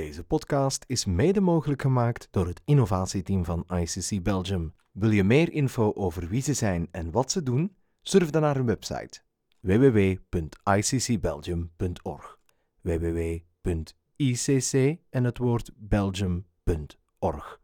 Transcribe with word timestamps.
Deze 0.00 0.24
podcast 0.24 0.84
is 0.86 1.04
mede 1.04 1.40
mogelijk 1.40 1.82
gemaakt 1.82 2.28
door 2.30 2.46
het 2.46 2.60
innovatieteam 2.64 3.44
van 3.44 3.66
ICC 3.68 4.22
Belgium. 4.22 4.74
Wil 4.92 5.10
je 5.10 5.24
meer 5.24 5.52
info 5.52 5.92
over 5.94 6.28
wie 6.28 6.42
ze 6.42 6.54
zijn 6.54 6.88
en 6.90 7.10
wat 7.10 7.30
ze 7.30 7.42
doen? 7.42 7.76
Surf 8.02 8.30
dan 8.30 8.42
naar 8.42 8.54
hun 8.54 8.66
website 8.66 9.20
www.iccbelgium.org 9.60 12.38
www.icc 12.80 14.72
en 15.10 15.24
het 15.24 15.38
woord 15.38 15.70
belgium.org 15.76 17.60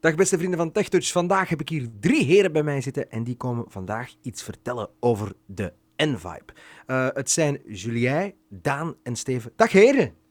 Dag 0.00 0.14
beste 0.14 0.38
vrienden 0.38 0.58
van 0.58 0.72
TechTouch. 0.72 1.12
Vandaag 1.12 1.48
heb 1.48 1.60
ik 1.60 1.68
hier 1.68 1.88
drie 2.00 2.24
heren 2.24 2.52
bij 2.52 2.62
mij 2.62 2.80
zitten 2.80 3.10
en 3.10 3.24
die 3.24 3.36
komen 3.36 3.64
vandaag 3.68 4.14
iets 4.22 4.42
vertellen 4.42 4.90
over 5.00 5.32
de 5.46 5.72
N-Vibe. 5.96 6.52
Uh, 6.86 7.08
het 7.12 7.30
zijn 7.30 7.60
Julien, 7.66 8.34
Daan 8.48 8.96
en 9.02 9.16
Steven. 9.16 9.52
Dag 9.56 9.72
heren! 9.72 10.25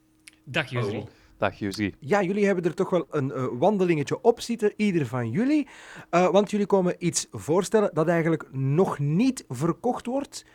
Dag 0.45 0.69
Jusri. 0.69 1.03
Dag 1.37 1.59
Jusri. 1.59 1.95
Ja, 1.99 2.21
jullie 2.21 2.45
hebben 2.45 2.63
er 2.63 2.73
toch 2.73 2.89
wel 2.89 3.07
een 3.09 3.27
uh, 3.27 3.47
wandelingetje 3.51 4.21
op 4.21 4.41
zitten, 4.41 4.73
ieder 4.75 5.05
van 5.05 5.29
jullie. 5.31 5.67
Uh, 6.11 6.29
want 6.29 6.51
jullie 6.51 6.65
komen 6.65 6.95
iets 6.97 7.27
voorstellen 7.31 7.89
dat 7.93 8.07
eigenlijk 8.07 8.47
nog 8.51 8.99
niet 8.99 9.45
verkocht 9.47 10.05
wordt. 10.05 10.45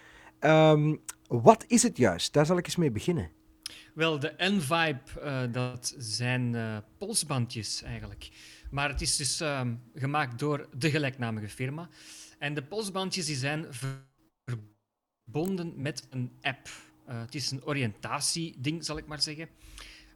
Um, 0.40 1.00
wat 1.28 1.64
is 1.66 1.82
het 1.82 1.96
juist? 1.96 2.32
Daar 2.32 2.46
zal 2.46 2.58
ik 2.58 2.66
eens 2.66 2.76
mee 2.76 2.90
beginnen. 2.90 3.30
Wel, 3.94 4.18
de 4.18 4.34
N-Vibe, 4.36 5.00
uh, 5.18 5.42
dat 5.52 5.94
zijn 5.98 6.56
polsbandjes 6.98 7.82
eigenlijk. 7.82 8.30
Maar 8.70 8.88
het 8.88 9.00
is 9.00 9.16
dus 9.16 9.40
ehm, 9.40 9.74
gemaakt 9.94 10.38
door 10.38 10.68
de 10.76 10.90
gelijknamige 10.90 11.48
firma. 11.48 11.88
En 12.38 12.54
de 12.54 12.62
polsbandjes 12.62 13.26
die 13.26 13.36
zijn 13.36 13.66
verbonden 15.24 15.72
met 15.76 16.06
een 16.10 16.32
app. 16.40 16.68
Het 17.18 17.34
is 17.34 17.50
een 17.50 17.64
oriëntatieding, 17.64 18.84
zal 18.84 18.98
ik 18.98 19.06
maar 19.06 19.22
zeggen. 19.22 19.48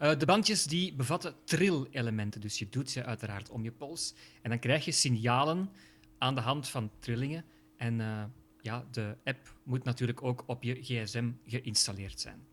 Uh, 0.01 0.19
de 0.19 0.27
bandjes 0.27 0.65
die 0.65 0.95
bevatten 0.95 1.35
trill-elementen, 1.45 2.41
dus 2.41 2.59
je 2.59 2.69
doet 2.69 2.91
ze 2.91 3.05
uiteraard 3.05 3.51
om 3.51 3.65
je 3.65 3.73
pols. 3.73 4.15
En 4.43 4.51
dan 4.51 4.59
krijg 4.59 4.85
je 4.85 4.93
signalen 4.93 5.71
aan 6.19 6.35
de 6.35 6.41
hand 6.41 6.69
van 6.69 6.91
trillingen. 6.99 7.45
En 7.77 7.99
uh, 8.01 8.25
ja, 8.61 8.85
de 8.91 9.17
app 9.25 9.55
moet 9.63 9.85
natuurlijk 9.85 10.23
ook 10.23 10.45
op 10.47 10.63
je 10.63 10.75
gsm 10.83 11.31
geïnstalleerd 11.47 12.21
zijn. 12.21 12.47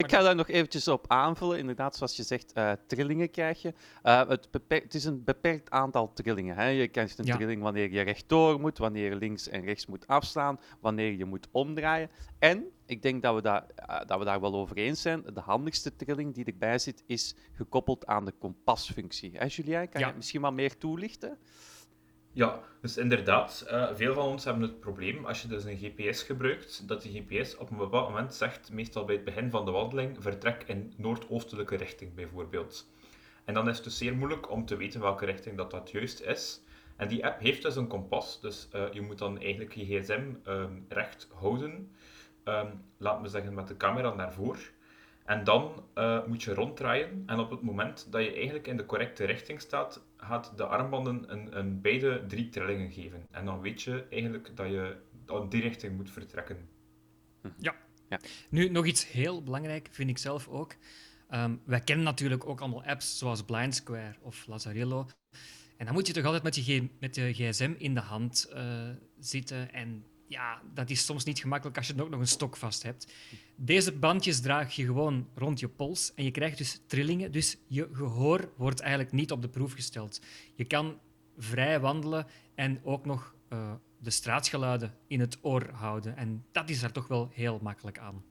Ik 0.00 0.10
ga 0.10 0.22
daar 0.22 0.34
nog 0.34 0.48
eventjes 0.48 0.88
op 0.88 1.04
aanvullen. 1.08 1.58
Inderdaad, 1.58 1.96
zoals 1.96 2.16
je 2.16 2.22
zegt, 2.22 2.52
uh, 2.56 2.72
trillingen 2.86 3.30
krijg 3.30 3.62
je. 3.62 3.74
Uh, 4.04 4.28
het, 4.28 4.48
het, 4.68 4.94
is 4.94 5.04
een 5.04 5.24
beperkt 5.24 5.70
aantal 5.70 6.12
trillingen. 6.12 6.56
Hè. 6.56 6.66
Je 6.66 6.88
krijgt 6.88 7.18
een 7.18 7.24
ja. 7.24 7.36
trilling 7.36 7.62
wanneer 7.62 7.92
je 7.92 8.00
rechtdoor 8.00 8.60
moet, 8.60 8.78
wanneer 8.78 9.10
je 9.10 9.16
links 9.16 9.48
en 9.48 9.64
rechts 9.64 9.86
moet 9.86 10.06
afstaan, 10.06 10.60
wanneer 10.80 11.12
je 11.12 11.24
moet 11.24 11.48
omdraaien. 11.50 12.10
En 12.38 12.64
ik 12.86 13.02
denk 13.02 13.22
dat 13.22 13.34
we, 13.34 13.42
daar, 13.42 13.66
uh, 13.90 14.00
dat 14.06 14.18
we 14.18 14.24
daar 14.24 14.40
wel 14.40 14.54
over 14.54 14.76
eens 14.76 15.00
zijn. 15.00 15.22
De 15.34 15.40
handigste 15.40 15.96
trilling 15.96 16.34
die 16.34 16.44
erbij 16.44 16.78
zit, 16.78 17.02
is 17.06 17.34
gekoppeld 17.52 18.06
aan 18.06 18.24
de 18.24 18.34
kompasfunctie. 18.38 19.30
Hè, 19.34 19.46
Julien, 19.48 19.88
kan 19.88 20.00
ja. 20.00 20.08
je 20.08 20.14
misschien 20.16 20.40
wat 20.40 20.52
meer 20.52 20.78
toelichten? 20.78 21.38
Ja, 22.32 22.60
dus 22.80 22.96
inderdaad, 22.96 23.66
uh, 23.70 23.88
veel 23.92 24.14
van 24.14 24.24
ons 24.24 24.44
hebben 24.44 24.62
het 24.62 24.80
probleem 24.80 25.26
als 25.26 25.42
je 25.42 25.48
dus 25.48 25.64
een 25.64 25.76
GPS 25.76 26.22
gebruikt, 26.22 26.88
dat 26.88 27.02
die 27.02 27.24
GPS 27.26 27.56
op 27.56 27.70
een 27.70 27.76
bepaald 27.76 28.08
moment 28.08 28.34
zegt, 28.34 28.72
meestal 28.72 29.04
bij 29.04 29.14
het 29.14 29.24
begin 29.24 29.50
van 29.50 29.64
de 29.64 29.70
wandeling, 29.70 30.16
vertrek 30.20 30.62
in 30.66 30.92
noordoostelijke 30.96 31.76
richting 31.76 32.14
bijvoorbeeld. 32.14 32.90
En 33.44 33.54
dan 33.54 33.68
is 33.68 33.74
het 33.74 33.84
dus 33.84 33.98
zeer 33.98 34.16
moeilijk 34.16 34.50
om 34.50 34.66
te 34.66 34.76
weten 34.76 35.00
welke 35.00 35.24
richting 35.24 35.56
dat, 35.56 35.70
dat 35.70 35.90
juist 35.90 36.20
is. 36.20 36.62
En 36.96 37.08
die 37.08 37.26
app 37.26 37.40
heeft 37.40 37.62
dus 37.62 37.76
een 37.76 37.86
kompas, 37.86 38.40
dus 38.40 38.68
uh, 38.74 38.92
je 38.92 39.00
moet 39.00 39.18
dan 39.18 39.40
eigenlijk 39.40 39.74
je 39.74 39.84
gsm 39.84 40.22
um, 40.44 40.86
recht 40.88 41.28
houden, 41.34 41.92
um, 42.44 42.84
laat 42.96 43.22
me 43.22 43.28
zeggen 43.28 43.54
met 43.54 43.68
de 43.68 43.76
camera 43.76 44.14
naar 44.14 44.32
voren. 44.32 44.62
En 45.24 45.44
dan 45.44 45.84
uh, 45.94 46.26
moet 46.26 46.42
je 46.42 46.54
ronddraaien. 46.54 47.22
En 47.26 47.38
op 47.38 47.50
het 47.50 47.62
moment 47.62 48.06
dat 48.10 48.22
je 48.22 48.32
eigenlijk 48.32 48.66
in 48.66 48.76
de 48.76 48.86
correcte 48.86 49.24
richting 49.24 49.60
staat, 49.60 50.04
gaat 50.20 50.52
de 50.56 50.64
armbanden 50.64 51.32
een, 51.32 51.58
een 51.58 51.80
beide 51.80 52.24
drie 52.26 52.48
trillingen 52.48 52.92
geven. 52.92 53.26
En 53.30 53.44
dan 53.44 53.60
weet 53.60 53.82
je 53.82 54.06
eigenlijk 54.10 54.56
dat 54.56 54.66
je 54.66 54.96
in 55.26 55.48
die 55.48 55.60
richting 55.60 55.96
moet 55.96 56.10
vertrekken. 56.10 56.68
Ja. 57.56 57.74
ja. 58.08 58.20
Nu, 58.50 58.68
nog 58.68 58.86
iets 58.86 59.10
heel 59.10 59.42
belangrijk 59.42 59.88
vind 59.90 60.10
ik 60.10 60.18
zelf 60.18 60.48
ook. 60.48 60.74
Um, 61.30 61.60
wij 61.64 61.80
kennen 61.80 62.04
natuurlijk 62.04 62.46
ook 62.46 62.60
allemaal 62.60 62.84
apps 62.84 63.18
zoals 63.18 63.42
Blind 63.42 63.74
Square 63.74 64.14
of 64.20 64.46
Lazarillo. 64.46 65.06
En 65.76 65.86
dan 65.86 65.94
moet 65.94 66.06
je 66.06 66.12
toch 66.12 66.24
altijd 66.24 66.42
met 66.42 66.66
je, 66.66 66.88
met 67.00 67.14
je 67.14 67.32
gsm 67.32 67.74
in 67.78 67.94
de 67.94 68.00
hand 68.00 68.50
uh, 68.54 68.88
zitten 69.18 69.72
en 69.72 70.04
ja, 70.30 70.62
dat 70.74 70.90
is 70.90 71.04
soms 71.04 71.24
niet 71.24 71.38
gemakkelijk 71.38 71.76
als 71.76 71.86
je 71.86 72.02
ook 72.02 72.10
nog 72.10 72.20
een 72.20 72.26
stok 72.26 72.56
vast 72.56 72.82
hebt. 72.82 73.12
Deze 73.54 73.92
bandjes 73.92 74.40
draag 74.40 74.72
je 74.72 74.84
gewoon 74.84 75.28
rond 75.34 75.60
je 75.60 75.68
pols 75.68 76.12
en 76.14 76.24
je 76.24 76.30
krijgt 76.30 76.58
dus 76.58 76.80
trillingen. 76.86 77.32
Dus 77.32 77.58
je 77.66 77.88
gehoor 77.92 78.52
wordt 78.56 78.80
eigenlijk 78.80 79.12
niet 79.12 79.32
op 79.32 79.42
de 79.42 79.48
proef 79.48 79.72
gesteld. 79.72 80.20
Je 80.54 80.64
kan 80.64 80.98
vrij 81.38 81.80
wandelen 81.80 82.26
en 82.54 82.80
ook 82.84 83.04
nog 83.04 83.34
uh, 83.52 83.72
de 83.98 84.10
straatgeluiden 84.10 84.94
in 85.06 85.20
het 85.20 85.38
oor 85.42 85.70
houden. 85.72 86.16
En 86.16 86.44
dat 86.52 86.70
is 86.70 86.80
daar 86.80 86.92
toch 86.92 87.08
wel 87.08 87.28
heel 87.32 87.58
makkelijk 87.62 87.98
aan. 87.98 88.24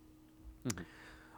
Oké, 0.66 0.84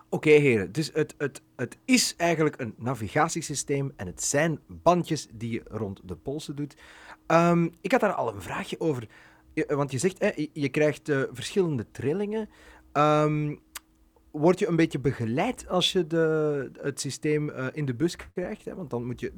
okay, 0.09 0.39
heren. 0.39 0.71
Dus 0.71 0.89
het, 0.93 1.15
het, 1.17 1.41
het 1.55 1.77
is 1.85 2.15
eigenlijk 2.15 2.59
een 2.59 2.73
navigatiesysteem 2.77 3.93
en 3.95 4.07
het 4.07 4.23
zijn 4.23 4.59
bandjes 4.67 5.27
die 5.31 5.51
je 5.51 5.63
rond 5.65 6.01
de 6.03 6.15
polsen 6.15 6.55
doet. 6.55 6.75
Um, 7.27 7.73
ik 7.81 7.91
had 7.91 8.01
daar 8.01 8.13
al 8.13 8.33
een 8.33 8.41
vraagje 8.41 8.79
over 8.79 9.07
want 9.67 9.91
je 9.91 9.97
zegt, 9.97 10.19
hè, 10.19 10.47
je 10.53 10.69
krijgt 10.69 11.09
uh, 11.09 11.23
verschillende 11.31 11.85
trillingen. 11.91 12.49
Um, 12.93 13.59
word 14.31 14.59
je 14.59 14.67
een 14.67 14.75
beetje 14.75 14.99
begeleid 14.99 15.67
als 15.67 15.91
je 15.91 16.07
de, 16.07 16.71
het 16.81 16.99
systeem 16.99 17.49
uh, 17.49 17.67
in 17.71 17.85
de 17.85 17.95
bus 17.95 18.15
krijgt? 18.15 18.65
Hè? 18.65 18.75
Want 18.75 18.89
dan 18.89 19.05
moet 19.05 19.19
je 19.19 19.33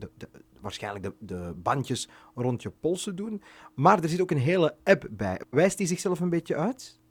waarschijnlijk 0.62 1.04
de, 1.04 1.14
de, 1.20 1.54
bandjes 1.56 2.10
rond 2.36 2.62
je 2.62 2.70
polsen 2.70 3.16
doen. 3.16 3.42
Maar 3.76 4.04
er 4.04 4.10
zit 4.10 4.22
ook 4.22 4.32
een 4.32 4.38
hele 4.38 4.76
app 4.84 5.08
bij. 5.12 5.42
Wijst 5.50 5.78
die 5.78 5.88
zichzelf 5.88 6.20
een 6.20 6.30
beetje 6.30 6.56
uit? 6.56 7.02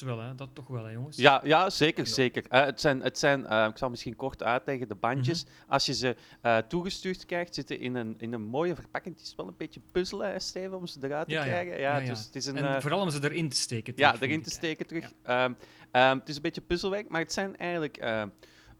Wel, 0.00 0.18
hè? 0.18 0.34
Dat 0.34 0.48
toch 0.52 0.66
wel, 0.66 0.84
hè, 0.84 0.90
jongens? 0.90 1.16
Ja, 1.16 1.40
ja 1.44 1.70
zeker, 1.70 2.06
zeker. 2.06 2.44
Uh, 2.50 2.64
het 2.64 2.80
zijn, 2.80 3.00
het 3.00 3.18
zijn 3.18 3.40
uh, 3.40 3.66
ik 3.70 3.78
zal 3.78 3.90
misschien 3.90 4.16
kort 4.16 4.42
uitleggen, 4.42 4.88
de 4.88 4.94
bandjes. 4.94 5.44
Mm 5.44 5.50
-hmm. 5.50 5.72
Als 5.72 5.86
je 5.86 5.94
ze 5.94 6.16
uh, 6.42 6.58
toegestuurd 6.58 7.26
krijgt, 7.26 7.54
zitten 7.54 7.78
in 7.78 7.94
een, 7.94 8.14
in 8.18 8.32
een 8.32 8.42
mooie 8.42 8.74
verpakking. 8.74 9.16
Het 9.16 9.24
is 9.26 9.34
wel 9.34 9.46
een 9.46 9.56
beetje 9.56 9.80
puzzelen, 9.92 10.30
hè, 10.30 10.38
Steven, 10.38 10.76
om 10.76 10.86
ze 10.86 10.98
eruit 11.02 11.28
te 11.28 11.34
ja, 11.34 11.42
krijgen. 11.42 11.78
Ja, 11.78 11.98
ja, 11.98 12.08
Dus 12.08 12.24
het 12.24 12.36
is 12.36 12.46
een, 12.46 12.56
en 12.56 12.80
vooral 12.82 13.00
om 13.00 13.10
ze 13.10 13.24
erin 13.24 13.48
te 13.48 13.56
steken. 13.56 13.92
Ja, 13.96 14.14
erin 14.20 14.42
te 14.42 14.50
steken 14.50 14.86
terug. 14.86 15.12
Um, 15.26 15.36
um, 15.44 15.56
het 15.92 16.28
is 16.28 16.36
een 16.36 16.42
beetje 16.42 16.60
puzzelwerk, 16.60 17.08
maar 17.08 17.20
het 17.20 17.32
zijn 17.32 17.56
eigenlijk 17.56 17.98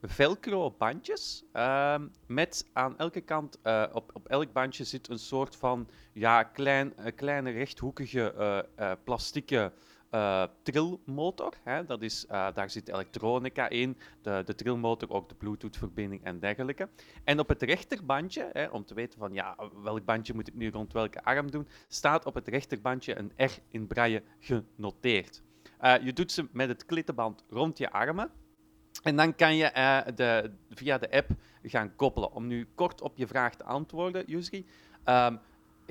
velcro-bandjes. 0.03 1.45
Um, 1.53 2.11
met 2.27 2.67
aan 2.73 2.99
elke 2.99 3.21
kant, 3.21 3.59
uh, 3.65 3.85
op, 3.93 4.11
op 4.13 4.29
elk 4.29 4.53
bandje 4.53 4.85
zit 4.85 5.09
een 5.09 5.19
soort 5.19 5.57
van 5.57 5.89
ja, 6.13 6.43
klein, 6.43 6.93
uh, 6.99 7.07
kleine 7.15 7.51
rechthoekige 7.51 8.67
plastieke 9.05 9.73
uh, 10.15 10.45
trillmotor. 10.63 11.53
Hè, 11.63 11.85
dat 11.85 12.03
is, 12.03 12.25
uh, 12.25 12.49
daar 12.55 12.71
zit 12.71 12.89
elektronica 12.89 13.69
in, 13.69 13.99
de, 14.23 14.43
de 14.45 14.55
trillmotor, 14.55 15.11
ook 15.11 15.29
de 15.29 15.35
Bluetooth-verbinding 15.35 16.25
en 16.25 16.39
dergelijke. 16.39 16.89
En 17.25 17.39
op 17.39 17.49
het 17.49 17.63
rechterbandje, 17.63 18.51
hè, 18.53 18.67
om 18.67 18.85
te 18.85 18.95
weten 18.95 19.19
van 19.19 19.33
ja, 19.33 19.57
welk 19.83 20.05
bandje 20.05 20.35
moet 20.35 20.49
ik 20.49 20.55
nu 20.55 20.71
rond 20.71 20.93
welke 20.93 21.25
arm 21.25 21.51
doen, 21.51 21.69
staat 21.89 22.27
op 22.27 22.35
het 22.35 22.49
rechterbandje 22.49 23.19
een 23.19 23.33
R 23.37 23.51
in 23.69 23.87
braille 23.87 24.23
genoteerd. 24.39 25.43
Uh, 25.81 25.95
je 26.03 26.13
doet 26.13 26.33
ze 26.33 26.49
met 26.53 26.69
het 26.69 26.87
klittenband 26.87 27.45
rond 27.49 27.79
je 27.79 27.91
armen. 27.91 28.31
En 29.03 29.17
dan 29.17 29.35
kan 29.35 29.57
je 29.57 29.71
de, 30.15 30.51
via 30.71 30.99
de 30.99 31.11
app 31.11 31.31
gaan 31.63 31.97
koppelen. 31.97 32.33
Om 32.33 32.47
nu 32.47 32.69
kort 32.75 33.01
op 33.01 33.17
je 33.17 33.27
vraag 33.27 33.55
te 33.55 33.65
antwoorden, 33.65 34.25
Yusri. 34.27 34.67
Um, 35.05 35.41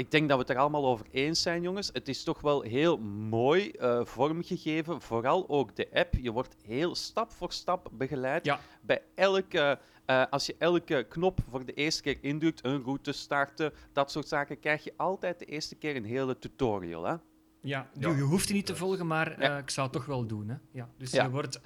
ik 0.01 0.11
denk 0.11 0.29
dat 0.29 0.37
we 0.37 0.43
het 0.43 0.51
er 0.53 0.57
allemaal 0.57 0.85
over 0.85 1.05
eens 1.11 1.41
zijn, 1.41 1.61
jongens. 1.61 1.89
Het 1.93 2.07
is 2.07 2.23
toch 2.23 2.41
wel 2.41 2.61
heel 2.61 2.97
mooi 3.29 3.71
uh, 3.79 4.05
vormgegeven. 4.05 5.01
Vooral 5.01 5.49
ook 5.49 5.75
de 5.75 5.87
app. 5.93 6.13
Je 6.21 6.31
wordt 6.31 6.55
heel 6.65 6.95
stap 6.95 7.31
voor 7.31 7.51
stap 7.51 7.89
begeleid. 7.91 8.45
Ja. 8.45 8.59
Bij 8.81 9.01
elke, 9.15 9.79
uh, 10.07 10.23
als 10.29 10.45
je 10.45 10.55
elke 10.57 11.05
knop 11.09 11.39
voor 11.49 11.65
de 11.65 11.73
eerste 11.73 12.01
keer 12.01 12.17
indrukt, 12.21 12.65
een 12.65 12.83
route 12.83 13.11
starten, 13.11 13.73
dat 13.93 14.11
soort 14.11 14.27
zaken, 14.27 14.59
krijg 14.59 14.83
je 14.83 14.93
altijd 14.97 15.39
de 15.39 15.45
eerste 15.45 15.75
keer 15.75 15.95
een 15.95 16.05
hele 16.05 16.39
tutorial. 16.39 17.03
Hè? 17.03 17.15
Ja, 17.61 17.89
ja. 17.99 18.09
je 18.09 18.21
hoeft 18.21 18.45
die 18.45 18.55
niet 18.55 18.65
te 18.65 18.75
volgen, 18.75 19.07
maar 19.07 19.31
uh, 19.31 19.37
ja. 19.37 19.57
ik 19.57 19.69
zou 19.69 19.87
het 19.87 19.95
toch 19.95 20.05
wel 20.05 20.25
doen. 20.25 20.49
Hè? 20.49 20.55
Ja. 20.71 20.89
Dus 20.97 21.11
je 21.11 21.29
wordt 21.29 21.61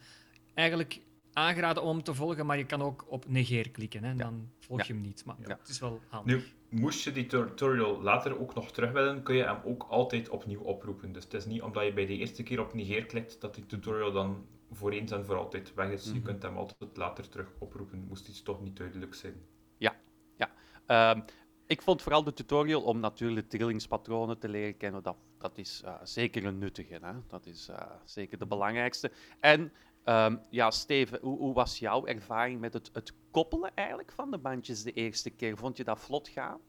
eigenlijk 0.53 1.01
aangeraden 1.33 1.83
om 1.83 2.03
te 2.03 2.13
volgen, 2.13 2.45
maar 2.45 2.57
je 2.57 2.65
kan 2.65 2.81
ook 2.81 3.05
op 3.07 3.27
negeer 3.27 3.69
klikken. 3.69 4.03
Hè? 4.03 4.15
Dan 4.15 4.49
volg 4.59 4.83
je 4.83 4.93
hem 4.93 5.01
niet. 5.01 5.25
Maar 5.25 5.35
het 5.39 5.67
is 5.67 5.79
wel 5.79 6.01
handig. 6.09 6.35
Nu, 6.35 6.43
moest 6.69 7.03
je 7.03 7.11
die 7.11 7.25
tutorial 7.25 8.01
later 8.01 8.39
ook 8.39 8.55
nog 8.55 8.71
terug 8.71 8.91
willen, 8.91 9.23
kun 9.23 9.35
je 9.35 9.43
hem 9.43 9.59
ook 9.63 9.85
altijd 9.89 10.29
opnieuw 10.29 10.61
oproepen. 10.61 11.11
Dus 11.11 11.23
het 11.23 11.33
is 11.33 11.45
niet 11.45 11.61
omdat 11.61 11.85
je 11.85 11.93
bij 11.93 12.05
de 12.05 12.17
eerste 12.17 12.43
keer 12.43 12.59
op 12.59 12.73
negeer 12.73 13.05
klikt, 13.05 13.41
dat 13.41 13.55
die 13.55 13.65
tutorial 13.65 14.11
dan 14.11 14.45
voor 14.71 14.91
eens 14.91 15.11
en 15.11 15.25
voor 15.25 15.37
altijd 15.37 15.73
weg 15.73 15.89
is. 15.89 16.05
Mm 16.05 16.11
-hmm. 16.11 16.19
Je 16.19 16.25
kunt 16.25 16.41
hem 16.41 16.57
altijd 16.57 16.97
later 16.97 17.29
terug 17.29 17.51
oproepen, 17.59 18.05
moest 18.07 18.27
iets 18.27 18.41
toch 18.41 18.61
niet 18.61 18.77
duidelijk 18.77 19.13
zijn. 19.13 19.35
Ja, 19.77 19.95
ja. 20.35 21.11
Um, 21.11 21.23
ik 21.67 21.81
vond 21.81 22.01
vooral 22.01 22.23
de 22.23 22.33
tutorial 22.33 22.81
om 22.81 22.99
natuurlijk 22.99 23.49
trillingspatronen 23.49 24.39
te 24.39 24.49
leren 24.49 24.77
kennen, 24.77 25.03
dat, 25.03 25.17
dat 25.37 25.57
is 25.57 25.81
uh, 25.85 25.95
zeker 26.03 26.45
een 26.45 26.57
nuttige. 26.57 26.99
Hè? 27.01 27.13
Dat 27.27 27.45
is 27.45 27.69
uh, 27.69 27.77
zeker 28.03 28.37
de 28.37 28.45
belangrijkste. 28.45 29.11
En 29.39 29.71
Ehm, 30.05 30.35
ja, 30.49 30.71
Steven, 30.71 31.19
hoe, 31.21 31.37
hoe, 31.37 31.53
was 31.53 31.79
jouw 31.79 32.05
ervaring 32.05 32.59
met 32.59 32.73
het, 32.73 32.89
het 32.93 33.13
koppelen 33.31 33.71
eigenlijk 33.75 34.11
van 34.11 34.31
de 34.31 34.37
bandjes 34.37 34.83
de 34.83 34.91
eerste 34.91 35.29
keer? 35.29 35.57
Vond 35.57 35.77
je 35.77 35.83
dat 35.83 35.99
vlot 35.99 36.27
gaan? 36.27 36.59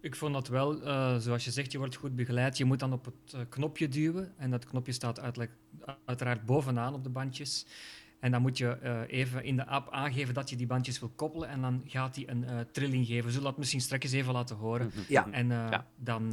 Ik 0.00 0.16
vond 0.16 0.32
dat 0.32 0.48
wel, 0.48 0.82
uh, 0.82 1.16
zoals 1.16 1.44
je 1.44 1.50
zegt, 1.50 1.72
je 1.72 1.78
wordt 1.78 1.94
goed 1.94 2.16
begeleid. 2.16 2.56
Je 2.56 2.64
moet 2.64 2.78
dan 2.78 2.92
op 2.92 3.04
het 3.04 3.32
uh, 3.34 3.40
knopje 3.48 3.88
duwen. 3.88 4.34
En 4.36 4.50
dat 4.50 4.64
knopje 4.64 4.92
staat 4.92 5.20
uiteraard 6.04 6.44
bovenaan 6.44 6.94
op 6.94 7.04
de 7.04 7.10
bandjes. 7.10 7.66
En 8.20 8.30
dan 8.30 8.42
moet 8.42 8.58
je 8.58 8.78
uh, 8.82 9.00
even 9.06 9.44
in 9.44 9.56
de 9.56 9.66
app 9.66 9.90
aangeven 9.90 10.34
dat 10.34 10.50
je 10.50 10.56
die 10.56 10.66
bandjes 10.66 11.00
wil 11.00 11.12
koppelen. 11.16 11.48
En 11.48 11.60
dan 11.60 11.82
gaat 11.86 12.16
hij 12.16 12.28
een 12.28 12.66
trilling 12.72 13.06
geven. 13.06 13.24
We 13.24 13.30
zullen 13.30 13.46
dat 13.46 13.58
misschien 13.58 13.80
straks 13.80 14.12
even 14.12 14.32
laten 14.32 14.56
horen. 14.56 14.90
Ja. 15.08 15.30
En 15.30 15.48
ja. 15.48 15.86
dan 15.96 16.30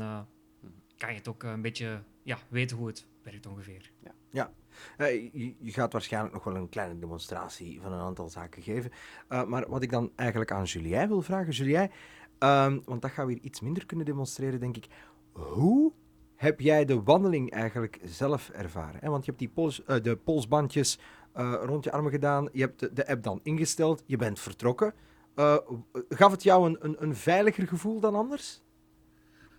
kan 0.97 1.09
je 1.09 1.15
het 1.15 1.27
ook 1.27 1.43
een 1.43 1.61
beetje 1.61 2.01
ja, 2.23 2.37
weten 2.49 2.77
hoe 2.77 2.87
het 2.87 3.05
werkt 3.23 3.47
ongeveer. 3.47 3.91
Ja. 4.03 4.11
ja. 4.29 4.53
Uh, 4.97 5.33
je, 5.33 5.55
je, 5.59 5.71
gaat 5.71 5.93
waarschijnlijk 5.93 6.33
nog 6.33 6.43
wel 6.43 6.55
een 6.55 6.69
kleine 6.69 6.99
demonstratie 6.99 7.81
van 7.81 7.91
een 7.91 7.99
aantal 7.99 8.29
zaken 8.29 8.61
geven. 8.61 8.91
Uh, 9.29 9.43
maar 9.43 9.69
wat 9.69 9.83
ik 9.83 9.91
dan 9.91 10.11
eigenlijk 10.15 10.51
aan 10.51 10.63
Julien 10.63 11.07
wil 11.07 11.21
vragen, 11.21 11.53
Julien, 11.53 11.91
um, 12.39 12.81
want 12.85 13.01
dat 13.01 13.11
gaan 13.11 13.25
we 13.25 13.33
hier 13.33 13.41
iets 13.41 13.61
minder 13.61 13.85
kunnen 13.85 14.05
demonstreren, 14.05 14.59
denk 14.59 14.77
ik. 14.77 14.87
Hoe 15.31 15.91
heb 16.35 16.59
jij 16.59 16.85
de 16.85 17.03
wandeling 17.03 17.51
eigenlijk 17.51 17.99
zelf 18.03 18.49
ervaren? 18.49 18.99
Hè? 19.01 19.09
Want 19.09 19.25
je 19.25 19.31
hebt 19.31 19.43
die 19.43 19.51
pols, 19.53 19.81
uh, 19.87 20.01
de 20.01 20.15
polsbandjes 20.15 20.99
rond 21.61 21.83
je 21.83 21.91
armen 21.91 22.11
gedaan, 22.11 22.49
je 22.51 22.61
hebt 22.61 22.79
de, 22.79 22.93
de, 22.93 23.07
app 23.07 23.23
dan 23.23 23.39
ingesteld, 23.43 24.03
je 24.05 24.17
bent 24.17 24.39
vertrokken. 24.39 24.93
gaf 26.09 26.31
het 26.31 26.43
jou 26.43 26.69
een, 26.69 26.77
een, 26.79 26.95
een 26.99 27.15
veiliger 27.15 27.67
gevoel 27.67 27.99
dan 27.99 28.15
anders? 28.15 28.61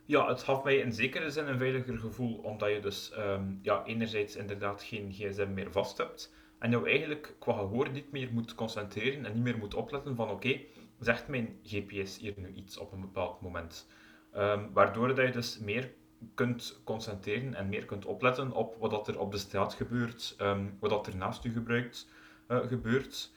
Ja, 0.04 0.28
het 0.28 0.43
gaf 0.43 0.64
mij 0.64 0.76
in 0.76 0.93
zekere 0.93 1.31
zin 1.31 1.46
een 1.46 1.58
veiliger 1.58 1.99
gevoel, 1.99 2.37
omdat 2.37 2.70
je 2.70 2.81
dus 2.81 3.12
um, 3.19 3.58
ja, 3.62 3.84
enerzijds 3.84 4.37
inderdaad 4.37 4.82
geen 4.82 5.12
gsm 5.12 5.52
meer 5.52 5.72
vast 5.72 5.99
hebt 5.99 6.32
en 6.58 6.70
jou 6.70 6.88
eigenlijk 6.88 7.34
qua 7.38 7.52
gehoor 7.52 7.90
niet 7.90 8.12
meer 8.12 8.28
moet 8.32 8.54
concentreren 8.54 9.25
en 9.25 9.32
niet 9.32 9.43
meer 9.43 9.58
moet 9.58 9.75
opletten 9.75 10.16
van 10.16 10.31
oké, 10.31 10.60
zegt 10.99 11.28
mijn 11.28 11.58
GPS 11.62 12.19
hier 12.19 12.34
nu 12.37 12.52
iets 12.54 12.78
op 12.78 12.93
een 12.93 13.00
bepaald 13.00 13.40
moment. 13.40 13.88
Um, 14.37 14.72
waardoor 14.72 15.08
dat 15.08 15.26
je 15.26 15.32
dus 15.32 15.58
meer 15.58 15.93
kunt 16.34 16.81
concentreren 16.84 17.54
en 17.54 17.69
meer 17.69 17.84
kunt 17.84 18.04
opletten 18.04 18.52
op 18.52 18.76
wat 18.78 19.08
er 19.08 19.19
op 19.19 19.32
de 19.32 19.38
straat 19.38 19.75
gebeurt, 19.75 20.37
um, 20.40 20.76
wat 20.81 21.06
er 21.06 21.16
naast 21.16 21.43
je 21.43 21.50
gebruikt, 21.50 22.08
uh, 22.49 22.58
gebeurt. 22.58 23.32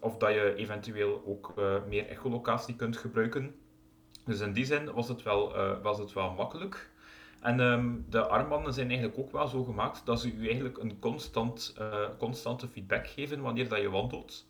of 0.00 0.16
dat 0.16 0.32
je 0.32 0.54
eventueel 0.54 1.22
ook 1.26 1.54
uh, 1.58 1.84
meer 1.88 2.06
echolocatie 2.06 2.76
kunt 2.76 2.96
gebruiken. 2.96 3.54
Dus 4.26 4.40
in 4.40 4.52
die 4.52 4.64
zin 4.64 4.92
was 4.92 5.08
het 5.08 5.22
wel, 5.22 5.56
uh, 5.56 5.82
was 5.82 5.98
het 5.98 6.12
wel 6.12 6.32
makkelijk. 6.32 6.90
En 7.40 7.60
um, 7.60 8.04
de 8.08 8.26
armbanden 8.26 8.72
zijn 8.72 8.88
eigenlijk 8.88 9.18
ook 9.18 9.32
wel 9.32 9.48
zo 9.48 9.64
gemaakt 9.64 10.06
dat 10.06 10.20
ze 10.20 10.32
u 10.32 10.44
eigenlijk 10.44 10.78
een 10.78 10.98
constant, 10.98 11.76
uh, 11.80 12.04
constante 12.18 12.68
feedback 12.68 13.06
geven 13.06 13.40
wanneer 13.40 13.68
dat 13.68 13.80
je 13.80 13.90
wandelt. 13.90 14.46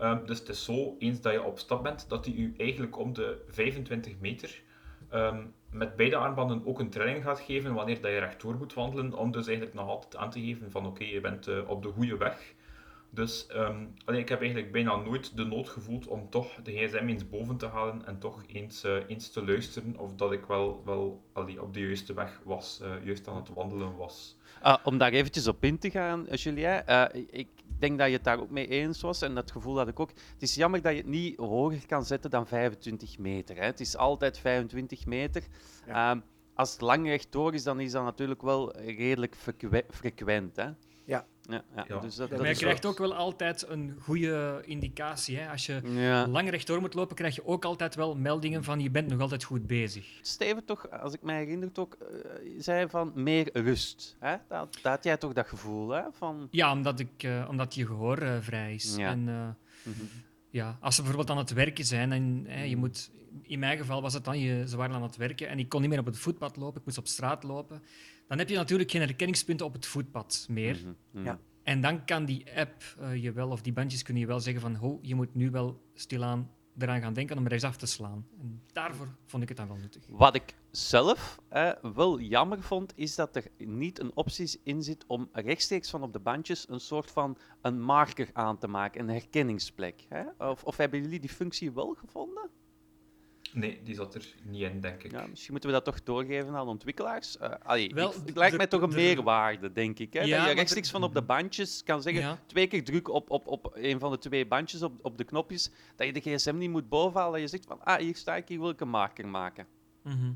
Um, 0.00 0.26
dus 0.26 0.38
het 0.38 0.48
is 0.48 0.64
zo, 0.64 0.96
eens 0.98 1.20
dat 1.20 1.32
je 1.32 1.42
op 1.42 1.58
stap 1.58 1.82
bent, 1.82 2.08
dat 2.08 2.24
die 2.24 2.36
u 2.36 2.54
eigenlijk 2.56 2.98
om 2.98 3.12
de 3.12 3.44
25 3.48 4.18
meter 4.20 4.62
um, 5.12 5.54
met 5.70 5.96
beide 5.96 6.16
armbanden 6.16 6.66
ook 6.66 6.78
een 6.78 6.90
trilling 6.90 7.22
gaat 7.22 7.40
geven 7.40 7.74
wanneer 7.74 8.00
dat 8.00 8.10
je 8.10 8.18
rechtdoor 8.18 8.54
moet 8.54 8.74
wandelen, 8.74 9.12
om 9.12 9.30
dus 9.30 9.46
eigenlijk 9.46 9.76
nog 9.76 9.88
altijd 9.88 10.16
aan 10.16 10.30
te 10.30 10.40
geven 10.40 10.70
van 10.70 10.86
oké, 10.86 11.04
je 11.04 11.20
bent 11.20 11.48
uh, 11.48 11.68
op 11.68 11.82
de 11.82 11.88
goede 11.88 12.16
weg. 12.16 12.54
Dus 13.10 13.46
um, 13.54 13.94
allee, 14.04 14.20
ik 14.20 14.28
heb 14.28 14.40
eigenlijk 14.40 14.72
bijna 14.72 14.96
nooit 14.96 15.36
de 15.36 15.44
nood 15.44 15.68
gevoeld 15.68 16.06
om 16.06 16.30
toch 16.30 16.54
de 16.62 16.72
gsm 16.72 17.06
eens 17.06 17.28
boven 17.28 17.56
te 17.56 17.66
halen 17.66 18.06
en 18.06 18.18
toch 18.18 18.42
eens, 18.46 18.84
uh, 18.84 18.96
eens 19.06 19.30
te 19.30 19.44
luisteren 19.44 19.98
of 19.98 20.14
dat 20.14 20.32
ik 20.32 20.44
wel, 20.44 20.82
wel 20.84 21.24
allee, 21.32 21.62
op 21.62 21.74
de 21.74 21.80
juiste 21.80 22.14
weg 22.14 22.40
was, 22.44 22.80
uh, 22.82 23.04
juist 23.04 23.28
aan 23.28 23.36
het 23.36 23.48
wandelen 23.48 23.96
was. 23.96 24.36
Uh, 24.64 24.76
om 24.84 24.98
daar 24.98 25.12
eventjes 25.12 25.46
op 25.46 25.64
in 25.64 25.78
te 25.78 25.90
gaan, 25.90 26.26
Julien, 26.30 26.82
ik 27.30 27.48
denk 27.78 27.98
dat 27.98 28.06
je 28.06 28.12
het 28.12 28.24
daar 28.24 28.40
ook 28.40 28.50
mee 28.50 28.68
eens 28.68 29.00
was 29.00 29.22
en 29.22 29.34
dat 29.34 29.50
gevoel 29.50 29.78
had 29.78 29.88
ik 29.88 30.00
ook. 30.00 30.10
Het 30.10 30.42
is 30.42 30.54
jammer 30.54 30.82
dat 30.82 30.92
je 30.92 30.98
het 30.98 31.06
niet 31.06 31.36
hoger 31.36 31.86
kan 31.86 32.04
zetten 32.04 32.30
dan 32.30 32.46
25 32.46 33.18
meter. 33.18 33.56
Hè. 33.56 33.64
Het 33.64 33.80
is 33.80 33.96
altijd 33.96 34.38
25 34.38 35.06
meter. 35.06 35.42
Ja. 35.86 36.10
Um, 36.10 36.22
als 36.54 36.72
het 36.72 36.80
lang 36.80 37.06
rechtdoor 37.06 37.54
is, 37.54 37.62
dan 37.62 37.80
is 37.80 37.92
dat 37.92 38.04
natuurlijk 38.04 38.42
wel 38.42 38.76
redelijk 38.76 39.36
frequent. 39.90 40.56
Hè. 40.56 40.68
Ja. 41.04 41.26
Ja, 41.48 41.62
ja. 41.76 41.84
Ja. 41.88 41.98
Dus 41.98 42.14
dat, 42.16 42.28
Maar 42.28 42.38
dat 42.38 42.46
je 42.46 42.52
is 42.52 42.58
krijgt 42.58 42.82
wel- 42.82 42.92
ook 42.92 42.98
wel 42.98 43.14
altijd 43.14 43.68
een 43.68 43.96
goede 44.00 44.62
indicatie. 44.64 45.36
Hè? 45.38 45.50
Als 45.50 45.66
je 45.66 45.80
Ja. 45.84 46.26
lang 46.26 46.50
rechtdoor 46.50 46.80
moet 46.80 46.94
lopen, 46.94 47.16
krijg 47.16 47.34
je 47.34 47.46
ook 47.46 47.64
altijd 47.64 47.94
wel 47.94 48.16
meldingen 48.16 48.64
van 48.64 48.80
je 48.80 48.90
bent 48.90 49.08
nog 49.08 49.20
altijd 49.20 49.44
goed 49.44 49.66
bezig. 49.66 50.06
Steven 50.22 50.64
toch, 50.64 50.90
als 50.90 51.12
ik 51.14 51.22
mij 51.22 51.38
herinner, 51.38 51.68
ook 51.74 51.96
eh, 52.00 52.06
zei 52.58 52.88
van 52.88 53.12
meer 53.14 53.48
rust. 53.52 54.16
Hè? 54.18 54.36
Dat, 54.48 54.78
dat 54.82 54.92
had 54.92 55.04
jij 55.04 55.16
toch 55.16 55.32
dat 55.32 55.48
gevoel, 55.48 55.88
hè? 55.88 56.02
Van, 56.12 56.48
Ja, 56.50 56.72
omdat, 56.72 57.00
ik, 57.00 57.22
eh, 57.22 57.46
omdat 57.50 57.74
je 57.74 57.86
gehoor 57.86 58.18
eh, 58.18 58.36
vrij 58.40 58.74
is. 58.74 58.96
Ja. 58.96 59.08
En, 59.10 59.28
eh, 59.28 59.92
ja, 60.56 60.78
als 60.80 60.94
ze 60.94 61.02
bijvoorbeeld 61.02 61.30
aan 61.30 61.44
het 61.44 61.52
werken 61.52 61.84
zijn 61.84 62.12
en 62.12 62.44
hè, 62.46 62.62
Mm. 62.62 62.68
je 62.68 62.76
moet... 62.76 63.10
In 63.42 63.58
mijn 63.58 63.78
geval 63.78 64.02
was 64.02 64.14
het 64.14 64.24
dan, 64.24 64.38
je, 64.38 64.68
ze 64.68 64.76
waren 64.76 64.94
aan 64.94 65.02
het 65.02 65.16
werken 65.16 65.48
en 65.48 65.58
ik 65.58 65.68
kon 65.68 65.80
niet 65.80 65.90
meer 65.90 65.98
op 65.98 66.06
het 66.06 66.18
voetpad 66.18 66.56
lopen, 66.56 66.80
ik 66.80 66.86
moest 66.86 66.98
op 66.98 67.06
straat 67.06 67.42
lopen. 67.42 67.82
Dan 68.28 68.38
heb 68.38 68.48
je 68.48 68.56
natuurlijk 68.56 68.90
geen 68.90 69.00
herkenningspunten 69.00 69.66
op 69.66 69.72
het 69.72 69.86
voetpad 69.86 70.46
meer. 70.50 70.76
Mhm, 70.76 70.92
mhm. 71.10 71.24
Ja. 71.24 71.38
En 71.62 71.80
dan 71.80 72.04
kan 72.04 72.24
die 72.24 72.44
app 72.56 72.82
eh, 73.00 73.22
je 73.22 73.32
wel, 73.32 73.50
of 73.50 73.62
die 73.62 73.72
bandjes 73.72 74.02
kunnen 74.02 74.22
je 74.22 74.28
wel 74.28 74.40
zeggen 74.40 74.62
van, 74.62 74.74
ho, 74.74 74.98
je 75.02 75.14
moet 75.14 75.34
nu 75.34 75.50
wel 75.50 75.82
stilaan 75.94 76.50
eraan 76.78 77.00
gaan 77.00 77.12
denken 77.12 77.38
om 77.38 77.46
rechtsaf 77.46 77.76
te 77.76 77.86
slaan. 77.86 78.26
En 78.40 78.62
daarvoor 78.72 79.08
vond 79.24 79.42
ik 79.42 79.48
het 79.48 79.56
dan 79.56 79.68
wel 79.68 79.76
nuttig. 79.76 80.02
Wat 80.08 80.34
ik 80.34 80.54
zelf 80.70 81.40
wel 81.82 82.20
jammer 82.20 82.62
vond, 82.62 82.92
is 82.96 83.14
dat 83.14 83.36
er 83.36 83.44
niet 83.56 83.98
een 83.98 84.10
optie 84.14 84.60
in 84.62 84.82
zit 84.82 85.04
om 85.06 85.28
rechtstreeks 85.32 85.90
van 85.90 86.02
op 86.02 86.12
de 86.12 86.18
bandjes 86.18 86.68
een 86.68 86.80
soort 86.80 87.10
van 87.10 87.38
een 87.60 87.80
marker 87.80 88.28
aan 88.32 88.58
te 88.58 88.68
maken, 88.68 89.00
een 89.00 89.08
herkenningsplek. 89.08 90.06
Hè? 90.08 90.48
Of, 90.48 90.64
of 90.64 90.76
hebben 90.76 91.02
jullie 91.02 91.20
die 91.20 91.30
functie 91.30 91.72
wel 91.72 91.94
gevonden? 91.94 92.50
Nee, 93.56 93.80
die 93.82 93.94
zat 93.94 94.14
er 94.14 94.34
niet 94.42 94.62
in, 94.62 94.80
denk 94.80 95.02
ik. 95.02 95.10
Ja, 95.10 95.26
misschien 95.26 95.50
moeten 95.52 95.70
we 95.70 95.76
dat 95.76 95.84
toch 95.84 96.02
doorgeven 96.02 96.54
aan 96.54 96.68
ontwikkelaars. 96.68 97.38
Eh 97.38 97.50
allee, 97.62 97.94
Wel, 97.94 98.10
ik- 98.14 98.26
het 98.26 98.36
lijkt 98.36 98.56
mij 98.56 98.66
toch 98.66 98.82
een 98.82 98.90
er- 98.90 98.96
meerwaarde, 98.96 99.72
denk 99.72 99.98
ik. 99.98 100.12
Hè? 100.12 100.20
Ja, 100.20 100.38
dat 100.38 100.48
je 100.48 100.54
rechtstreeks 100.54 100.90
van 100.90 101.02
op 101.02 101.14
de 101.14 101.22
bandjes 101.22 101.82
kan 101.84 102.02
zeggen, 102.02 102.22
Ja. 102.22 102.38
twee 102.46 102.66
keer 102.66 102.84
druk 102.84 103.08
op, 103.08 103.30
op, 103.30 103.46
op 103.46 103.70
een 103.74 103.98
van 103.98 104.10
de 104.10 104.18
twee 104.18 104.46
bandjes, 104.46 104.82
op, 104.82 104.98
op 105.04 105.18
de 105.18 105.24
knopjes, 105.24 105.70
dat 105.96 106.06
je 106.06 106.12
de 106.12 106.20
gsm 106.20 106.56
niet 106.56 106.70
moet 106.70 106.88
bovenhalen, 106.88 107.32
dat 107.32 107.40
je 107.50 107.56
zegt 107.56 107.66
van, 107.66 107.84
ah, 107.84 107.98
hier 108.00 108.16
sta 108.16 108.36
ik, 108.36 108.48
hier 108.48 108.58
wil 108.60 108.68
ik 108.70 108.80
een 108.80 108.88
marker 108.88 109.28
maken. 109.28 109.66
Mhm. 110.02 110.32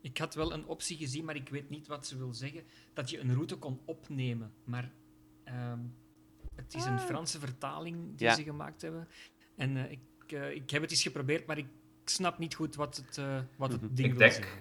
Ik 0.00 0.18
had 0.18 0.34
wel 0.34 0.52
een 0.52 0.66
optie 0.66 0.96
gezien, 0.96 1.24
maar 1.24 1.36
ik 1.36 1.48
weet 1.48 1.70
niet 1.70 1.86
wat 1.86 2.06
ze 2.06 2.18
wil 2.18 2.34
zeggen. 2.34 2.62
Dat 2.94 3.10
je 3.10 3.20
een 3.20 3.34
route 3.34 3.56
kon 3.56 3.80
opnemen. 3.84 4.52
Maar 4.64 4.92
ehm, 5.44 5.78
het 6.54 6.74
is 6.74 6.84
een 6.84 6.98
Franse 7.00 7.38
vertaling 7.38 8.16
die 8.16 8.26
Ja. 8.26 8.34
ze 8.34 8.42
gemaakt 8.42 8.82
hebben. 8.82 9.08
En 9.56 9.76
eh, 9.76 9.90
ik, 9.90 10.00
eh, 10.32 10.50
ik 10.50 10.70
heb 10.70 10.82
het 10.82 10.90
eens 10.90 11.02
geprobeerd, 11.02 11.46
maar 11.46 11.58
ik 11.58 11.66
snap 12.04 12.38
niet 12.38 12.54
goed 12.54 12.74
wat 12.74 12.96
het, 12.96 13.18
eh, 13.18 13.38
wat 13.56 13.72
het 13.72 13.80
Mhm. 13.82 13.94
ding 13.94 14.06
Ik 14.08 14.12
wil 14.14 14.20
denk 14.28 14.32
zeggen. 14.32 14.60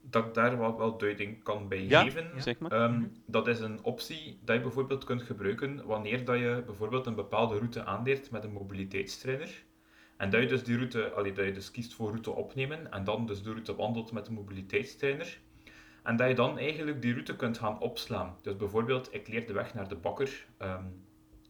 dat 0.00 0.26
ik 0.26 0.34
daar 0.34 0.58
wel, 0.58 0.78
wel 0.78 0.98
duiding 0.98 1.42
kan 1.42 1.68
bij 1.68 1.82
Ja, 1.86 2.02
geven. 2.02 2.30
Ja. 2.34 2.40
zeg 2.40 2.58
maar. 2.58 2.72
Ehm, 2.72 2.92
Mhm. 2.94 3.04
Dat 3.26 3.48
is 3.48 3.60
een 3.60 3.82
optie 3.82 4.38
dat 4.44 4.56
je 4.56 4.62
bijvoorbeeld 4.62 5.04
kunt 5.04 5.22
gebruiken 5.22 5.86
wanneer 5.86 6.24
dat 6.24 6.38
je 6.38 6.62
bijvoorbeeld 6.66 7.06
een 7.06 7.14
bepaalde 7.14 7.54
route 7.56 7.84
aanleert 7.84 8.30
met 8.30 8.44
een 8.44 8.52
mobiliteitstrainer. 8.52 9.64
En 10.16 10.30
dat 10.30 10.40
je 10.40 10.46
dus 10.46 10.64
die 10.64 10.76
route, 10.76 11.10
allee, 11.12 11.32
dat 11.32 11.44
je 11.44 11.52
dus 11.52 11.70
kiest 11.70 11.94
voor 11.94 12.08
route 12.08 12.30
opnemen 12.30 12.92
en 12.92 13.04
dan 13.04 13.26
dus 13.26 13.42
de 13.42 13.50
route 13.50 13.74
wandelt 13.76 14.12
met 14.12 14.26
de 14.26 14.32
mobiliteitstrainer. 14.32 15.38
En 16.02 16.16
dat 16.16 16.28
je 16.28 16.34
dan 16.34 16.58
eigenlijk 16.58 17.02
die 17.02 17.12
route 17.12 17.36
kunt 17.36 17.58
gaan 17.58 17.80
opslaan. 17.80 18.36
Dus 18.42 18.56
bijvoorbeeld, 18.56 19.14
ik 19.14 19.28
leer 19.28 19.46
de 19.46 19.52
weg 19.52 19.74
naar 19.74 19.88
de 19.88 19.96
bakker. 19.96 20.46
ehm, 20.58 20.84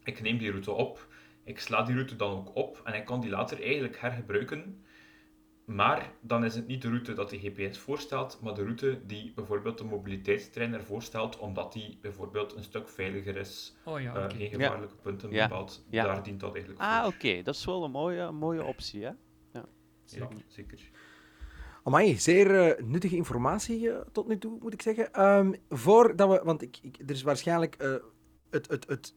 ik 0.04 0.20
neem 0.22 0.38
die 0.38 0.50
route 0.50 0.70
op. 0.70 1.08
Ik 1.44 1.58
sla 1.60 1.82
die 1.82 1.94
route 1.94 2.16
dan 2.16 2.30
ook 2.30 2.54
op 2.56 2.80
en 2.84 2.94
ik 2.94 3.04
kan 3.04 3.20
die 3.20 3.30
later 3.30 3.62
eigenlijk 3.62 3.98
hergebruiken. 4.00 4.84
Maar 5.64 6.12
dan 6.20 6.44
is 6.44 6.54
het 6.54 6.66
niet 6.66 6.82
de 6.82 6.88
route 6.88 7.12
dat 7.14 7.30
de 7.30 7.38
GPS 7.38 7.78
voorstelt, 7.78 8.38
maar 8.42 8.54
de 8.54 8.62
route 8.62 9.00
die 9.06 9.32
bijvoorbeeld 9.34 9.78
de 9.78 9.84
mobiliteitstrainer 9.84 10.82
voorstelt, 10.84 11.38
omdat 11.38 11.72
die 11.72 11.98
bijvoorbeeld 12.00 12.54
een 12.56 12.62
stuk 12.64 12.88
veiliger 12.88 13.36
is, 13.36 13.76
Oh 13.84 14.00
ja, 14.00 14.14
eh, 14.14 14.24
oké. 14.24 14.34
geen 14.36 14.48
gevaarlijke 14.48 14.94
punten 15.02 15.30
Ja. 15.30 15.48
bepaalt. 15.48 15.84
Ja. 15.90 16.04
Daar 16.04 16.22
dient 16.22 16.40
dat 16.40 16.52
eigenlijk 16.52 16.82
Ah, 16.82 17.02
voor. 17.04 17.12
oké, 17.14 17.42
dat 17.42 17.54
is 17.54 17.64
wel 17.64 17.84
een 17.84 17.90
mooie, 17.90 18.30
mooie 18.30 18.64
optie, 18.64 19.02
hè? 19.04 19.10
Ja, 19.52 19.64
zeker. 20.04 20.90
Amai, 21.82 22.18
zeer 22.18 22.60
eh, 22.60 22.84
nuttige 22.84 23.16
informatie 23.16 23.90
eh, 23.90 24.00
tot 24.12 24.28
nu 24.28 24.38
toe, 24.38 24.58
moet 24.60 24.72
ik 24.72 24.82
zeggen. 24.82 25.12
Ehm, 25.12 25.52
voordat 25.70 26.28
we, 26.30 26.40
want 26.44 26.62
ik, 26.62 26.78
ik, 26.82 26.96
er 26.98 27.10
is 27.10 27.22
waarschijnlijk 27.22 27.74
eh, 27.74 27.94
het, 28.54 28.70
het, 28.70 28.86
het, 28.88 29.14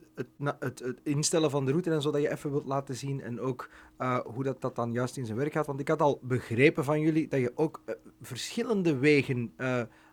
het, 0.59 0.79
het, 0.79 0.99
instellen 1.03 1.49
van 1.49 1.65
de 1.65 1.71
route 1.71 1.91
en 1.91 2.01
zo 2.01 2.11
dat 2.11 2.21
je 2.21 2.31
even 2.31 2.51
wilt 2.51 2.65
laten 2.65 2.95
zien 2.95 3.21
en 3.21 3.39
ook 3.39 3.69
eh, 3.97 4.19
hoe 4.19 4.43
dat, 4.43 4.61
dat 4.61 4.75
dan 4.75 4.91
juist 4.91 5.17
in 5.17 5.25
zijn 5.25 5.37
werk 5.37 5.53
gaat. 5.53 5.65
Want 5.65 5.79
ik 5.79 5.87
had 5.87 6.01
al 6.01 6.19
begrepen 6.21 6.83
van 6.83 6.99
jullie 6.99 7.27
dat 7.27 7.39
je 7.39 7.51
ook 7.55 7.81
eh, 7.85 7.95
verschillende 8.21 8.97
wegen 8.97 9.53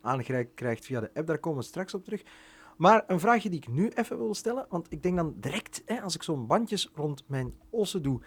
aangereikt 0.01 0.55
krijgt 0.55 0.85
via 0.85 1.01
de 1.01 1.11
app. 1.15 1.27
Daar 1.27 1.39
komen 1.39 1.59
we 1.59 1.65
straks 1.65 1.95
op 1.95 2.05
terug. 2.05 2.23
Maar 2.77 3.05
een 3.07 3.21
vraagje 3.21 3.51
die 3.51 3.59
ik 3.59 3.69
nu 3.69 3.89
even 3.89 4.19
wil 4.19 4.35
stellen, 4.35 4.67
want 4.69 4.87
ik 4.91 5.03
denk 5.03 5.17
dan 5.17 5.35
direct, 5.37 5.83
hè, 5.85 6.01
als 6.01 6.15
ik 6.15 6.23
zo'n 6.23 6.47
bandjes 6.47 6.91
rond 6.95 7.25
mijn 7.27 7.55
ossen 7.71 8.03
doe, 8.03 8.21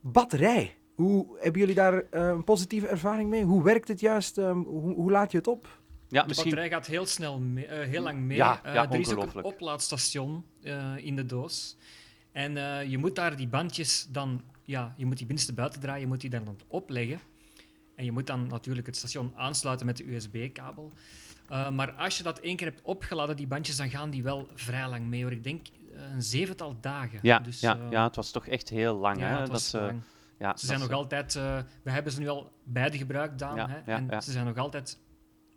batterij. 0.00 0.76
Hoe, 0.94 1.26
hebben 1.38 1.60
jullie 1.60 1.74
daar 1.74 2.04
een 2.10 2.44
positieve 2.44 2.86
ervaring 2.86 3.30
mee? 3.30 3.44
Hoe 3.44 3.62
werkt 3.62 3.88
het 3.88 4.00
juist? 4.00 4.38
Ehm, 4.38 4.58
hoe, 4.58 4.94
hoe 4.94 5.10
laat 5.10 5.30
je 5.30 5.38
het 5.38 5.46
op? 5.46 5.81
Ja, 6.12 6.20
De 6.22 6.28
misschien... 6.28 6.50
batterij 6.50 6.70
gaat 6.78 6.86
heel 6.86 7.06
snel, 7.06 7.38
mee- 7.38 7.66
eh, 7.66 7.88
heel 7.88 8.02
lang 8.02 8.18
mee. 8.18 8.36
Ja, 8.36 8.60
Eh, 8.62 8.74
ja, 8.74 8.90
er 8.90 9.00
is 9.00 9.14
ook 9.14 9.34
een 9.34 9.44
oplaadstation 9.44 10.44
eh, 10.62 10.96
in 10.96 11.16
de 11.16 11.26
doos. 11.26 11.76
En 12.32 12.52
je 12.88 12.98
moet 12.98 13.14
daar 13.14 13.36
die 13.36 13.48
bandjes 13.48 14.06
dan, 14.10 14.42
ja, 14.64 14.94
je 14.96 15.06
moet 15.06 15.16
die 15.16 15.26
binnenste 15.26 15.54
buiten 15.54 15.80
draaien, 15.80 16.00
je 16.00 16.06
moet 16.06 16.20
die 16.20 16.30
dan 16.30 16.56
opleggen. 16.68 17.20
En 17.96 18.04
je 18.04 18.12
moet 18.12 18.26
dan 18.26 18.46
natuurlijk 18.46 18.86
het 18.86 18.96
station 18.96 19.32
aansluiten 19.36 19.86
met 19.86 19.96
de 19.96 20.14
USB-kabel. 20.14 20.92
Uh, 21.50 21.70
maar 21.70 21.92
als 21.92 22.16
je 22.16 22.22
dat 22.22 22.38
één 22.38 22.56
keer 22.56 22.66
hebt 22.66 22.82
opgeladen, 22.82 23.36
die 23.36 23.46
bandjes, 23.46 23.76
dan 23.76 23.90
gaan 23.90 24.10
die 24.10 24.22
wel 24.22 24.48
vrij 24.54 24.88
lang 24.88 25.06
mee. 25.06 25.22
Hoor. 25.22 25.32
Ik 25.32 25.44
denk 25.44 25.66
een 25.94 26.22
zevental 26.22 26.76
dagen. 26.80 27.18
Ja, 27.22 27.38
dus, 27.38 27.60
ja, 27.60 27.78
ja, 27.90 28.04
het 28.04 28.16
was 28.16 28.30
toch 28.30 28.46
echt 28.46 28.68
heel 28.68 28.96
lang. 28.96 29.18
Ja, 29.18 29.26
hè? 29.26 29.40
het 29.40 29.48
was 29.48 29.70
dat, 29.70 29.80
lang. 29.82 30.00
Ja, 30.38 30.56
ze 30.56 30.66
zijn 30.66 30.80
nog 30.80 30.90
altijd, 30.90 31.34
we 31.82 31.90
hebben 31.90 32.12
ze 32.12 32.20
nu 32.20 32.28
al 32.28 32.52
beide 32.64 32.98
gebruikt, 32.98 33.38
Daan, 33.38 33.56
Ja, 33.56 33.68
hè? 33.68 33.76
ja, 33.92 33.96
en 33.96 34.06
ja. 34.10 34.20
ze 34.20 34.32
zijn 34.32 34.46
nog 34.46 34.56
altijd 34.56 34.98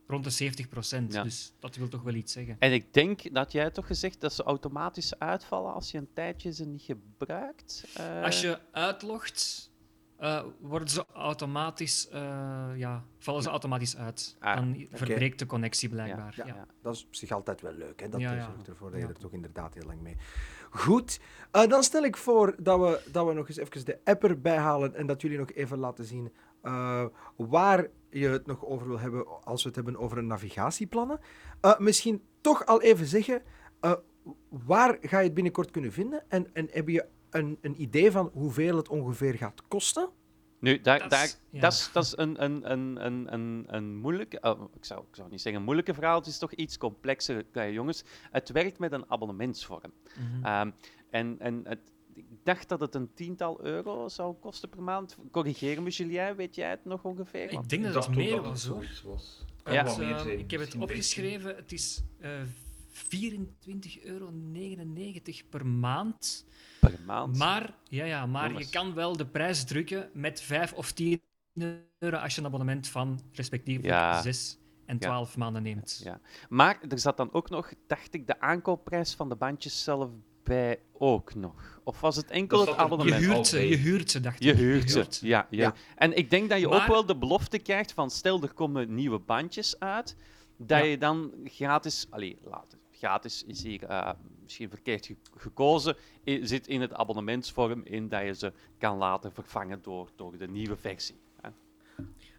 rond 0.07 0.24
de 0.24 0.29
70 0.29 0.67
procent. 0.67 1.13
Ja. 1.13 1.24
Dus 1.24 1.53
dat 1.59 1.75
wil 1.75 1.88
toch 1.88 2.01
wel 2.01 2.13
iets 2.13 2.33
zeggen. 2.33 2.55
En 2.59 2.71
ik 2.74 2.93
denk 2.93 3.33
dat 3.33 3.51
jij 3.51 3.71
toch 3.71 3.88
gezegd 3.88 4.21
dat 4.21 4.33
ze 4.33 4.43
automatisch 4.43 5.19
uitvallen 5.19 5.74
als 5.74 5.91
je 5.91 5.97
een 5.97 6.09
tijdje 6.13 6.53
ze 6.53 6.65
niet 6.65 6.81
gebruikt. 6.81 7.88
Eh, 7.97 8.24
Als 8.24 8.41
je 8.41 8.59
uitlogt, 8.71 9.71
eh, 10.17 10.43
worden 10.59 10.88
ze 10.89 11.05
automatisch, 11.13 12.07
eh, 12.09 12.67
ja, 12.75 13.03
vallen 13.17 13.41
ze 13.43 13.50
automatisch 13.50 13.97
uit. 13.97 14.35
Ah, 14.39 14.55
Dan 14.55 14.88
verbreekt 14.91 15.39
de 15.39 15.45
connectie 15.45 15.89
blijkbaar. 15.89 16.33
Ja, 16.38 16.45
Ja. 16.45 16.65
dat 16.81 16.95
is 16.95 17.05
op 17.05 17.15
zich 17.15 17.31
altijd 17.31 17.62
wel 17.62 17.74
leuk. 17.74 18.00
Hè? 18.01 18.09
Dat 18.09 18.19
Ja, 18.21 18.33
ja. 18.33 18.43
zorgt 18.45 18.67
ervoor 18.67 18.91
dat 18.91 19.00
je 19.00 19.07
er 19.07 19.17
toch 19.17 19.31
inderdaad 19.33 19.74
heel 19.74 19.85
lang 19.85 20.01
mee. 20.01 20.17
Goed, 20.69 21.19
eh, 21.51 21.67
dan 21.67 21.83
stel 21.83 22.03
ik 22.03 22.17
voor 22.17 22.55
dat 22.59 22.79
we, 22.79 23.12
dat 23.12 23.27
we 23.27 23.33
nog 23.33 23.47
eens 23.47 23.57
even 23.57 23.85
de 23.85 24.00
app 24.03 24.24
erbij 24.24 24.57
halen 24.57 24.95
en 24.95 25.05
dat 25.07 25.21
jullie 25.21 25.38
nog 25.38 25.51
even 25.51 25.77
laten 25.77 26.05
zien 26.05 26.31
eh, 26.62 27.05
waar 27.35 27.88
je 28.19 28.27
het 28.29 28.45
nog 28.45 28.65
over 28.65 28.88
wil 28.88 29.00
hebben 29.00 29.43
als 29.43 29.62
we 29.62 29.67
het 29.67 29.75
hebben 29.75 29.98
over 29.98 30.17
een 30.17 30.27
navigatieplannen. 30.27 31.19
Eh, 31.62 31.79
misschien 31.79 32.22
toch 32.41 32.65
al 32.65 32.81
even 32.81 33.05
zeggen, 33.05 33.41
eh, 33.79 33.93
waar 34.50 34.98
ga 35.01 35.19
je 35.19 35.25
het 35.25 35.34
binnenkort 35.34 35.72
kunnen 35.72 35.91
vinden? 35.91 36.24
En, 36.27 36.53
en 36.53 36.67
heb 36.72 36.88
je 36.88 37.05
een, 37.29 37.57
een 37.62 37.81
idee 37.81 38.12
van 38.12 38.29
hoeveel 38.34 38.77
het 38.77 38.89
ongeveer 38.89 39.34
gaat 39.34 39.67
kosten? 39.67 40.10
Nu, 40.60 40.81
daar, 40.81 41.00
Dat 41.00 41.10
daar, 41.10 41.24
is- 41.24 41.39
ja. 41.50 41.60
dat 41.60 41.72
is, 41.74 41.89
dat 41.93 42.03
is 42.03 42.17
een, 42.17 42.43
een, 42.43 42.72
een, 42.72 43.05
een, 43.05 43.34
een, 43.34 43.65
een 43.67 43.95
moeilijke... 43.95 44.38
oh, 44.41 44.62
ik, 44.75 44.86
zou, 44.86 45.01
ik 45.10 45.15
zou 45.15 45.29
niet 45.29 45.41
zeggen 45.41 45.60
een 45.60 45.65
moeilijke 45.65 45.93
verhaal, 45.93 46.17
het 46.17 46.27
is 46.27 46.38
toch 46.38 46.51
iets 46.53 46.77
complexer, 46.77 47.45
eh, 47.51 47.74
jongens. 47.74 48.03
Het 48.31 48.50
werkt 48.50 48.79
met 48.79 48.91
een 48.91 49.05
abonnementsvorm. 49.12 49.91
Mhm. 50.19 50.45
Ehm, 50.45 50.72
en 51.10 51.36
en 51.39 51.62
het, 51.63 51.79
dacht 52.45 52.69
dat 52.69 52.79
het 52.79 52.95
een 52.95 53.13
tiental 53.13 53.63
euro 53.63 54.07
zou 54.07 54.35
kosten 54.35 54.69
per 54.69 54.81
maand. 54.81 55.17
Corrigeer 55.31 55.81
me, 55.81 55.89
Julien, 55.89 56.35
weet 56.35 56.55
jij 56.55 56.69
het 56.69 56.85
nog 56.85 57.03
ongeveer? 57.03 57.51
Ik 57.51 57.69
denk 57.69 57.83
dat 57.83 58.05
het 58.05 58.15
meer 58.15 58.41
was, 58.41 58.65
hoor. 58.65 58.85
was. 59.03 59.45
Ja. 59.63 59.85
Eh, 59.85 59.93
zijn, 59.93 60.39
ik 60.39 60.51
heb 60.51 60.59
het 60.59 60.75
misschien 60.75 60.79
15. 60.79 60.81
opgeschreven. 60.81 61.55
Het 61.55 61.71
is 61.71 62.03
eh 62.19 62.31
24,99 62.95 64.03
euro 64.03 64.31
per 65.49 65.65
maand. 65.65 66.45
Per 66.79 66.99
maand. 67.05 67.37
Maar, 67.37 67.75
ja, 67.83 68.05
ja, 68.05 68.25
maar 68.25 68.47
Jongens. 68.47 68.65
je 68.65 68.71
kan 68.71 68.93
wel 68.93 69.17
de 69.17 69.25
prijs 69.25 69.63
drukken 69.63 70.09
met 70.13 70.41
5 70.41 70.73
of 70.73 70.91
10 70.91 71.21
euro 71.99 72.17
als 72.17 72.35
je 72.35 72.41
een 72.41 72.47
abonnement 72.47 72.87
van 72.87 73.19
respectievelijk 73.33 73.93
Ja. 73.93 74.21
6 74.21 74.57
en 74.85 74.99
12 74.99 75.37
maanden 75.37 75.63
neemt. 75.63 76.01
Ja. 76.03 76.19
Maar 76.49 76.79
er 76.89 76.99
zat 76.99 77.17
dan 77.17 77.33
ook 77.33 77.49
nog, 77.49 77.73
dacht 77.87 78.13
ik, 78.13 78.27
de 78.27 78.39
aankoopprijs 78.39 79.13
van 79.13 79.29
de 79.29 79.35
bandjes 79.35 79.83
zelf 79.83 80.09
bij 80.45 80.79
ook 80.93 81.35
nog. 81.35 81.79
Of 81.83 82.01
was 82.01 82.15
het 82.15 82.29
enkel 82.29 82.59
het 82.59 82.69
er- 82.69 82.75
Je 82.75 82.79
abonnement? 82.81 83.23
huurt 83.25 83.47
ze, 83.47 83.67
je 83.67 83.75
huurt 83.75 84.11
ze, 84.11 84.19
dacht 84.19 84.43
Je 84.43 84.51
ik. 84.51 84.57
huurt 84.57 84.89
ze. 84.91 85.05
Ja, 85.27 85.47
ja. 85.49 85.61
Ja. 85.61 85.73
En 85.95 86.17
ik 86.17 86.29
denk 86.29 86.49
dat 86.49 86.59
je 86.59 86.69
ook 86.69 86.85
wel 86.87 87.05
de 87.05 87.15
belofte 87.17 87.59
krijgt 87.59 87.91
van 87.91 88.09
stel 88.11 88.41
er 88.41 88.53
komen 88.53 88.93
nieuwe 88.95 89.19
bandjes 89.19 89.79
uit, 89.79 90.15
dat 90.57 90.77
Ja. 90.79 90.83
je 90.85 90.97
dan 90.97 91.31
gratis, 91.43 92.07
allee, 92.09 92.37
laat, 92.43 92.77
gratis 92.91 93.43
is 93.47 93.63
hier 93.63 93.83
eh, 93.83 94.11
misschien 94.43 94.69
verkeerd 94.69 95.05
ge- 95.05 95.15
gekozen, 95.37 95.95
zit 96.41 96.67
in 96.67 96.81
het 96.81 96.93
abonnementsvorm 96.93 97.81
in 97.83 98.07
dat 98.09 98.21
je 98.25 98.33
ze 98.33 98.53
kan 98.77 98.97
laten 98.97 99.31
vervangen 99.33 99.79
door, 99.81 100.09
door 100.15 100.37
de 100.37 100.47
nieuwe 100.47 100.75
versie. 100.77 101.15
hè. 101.41 101.49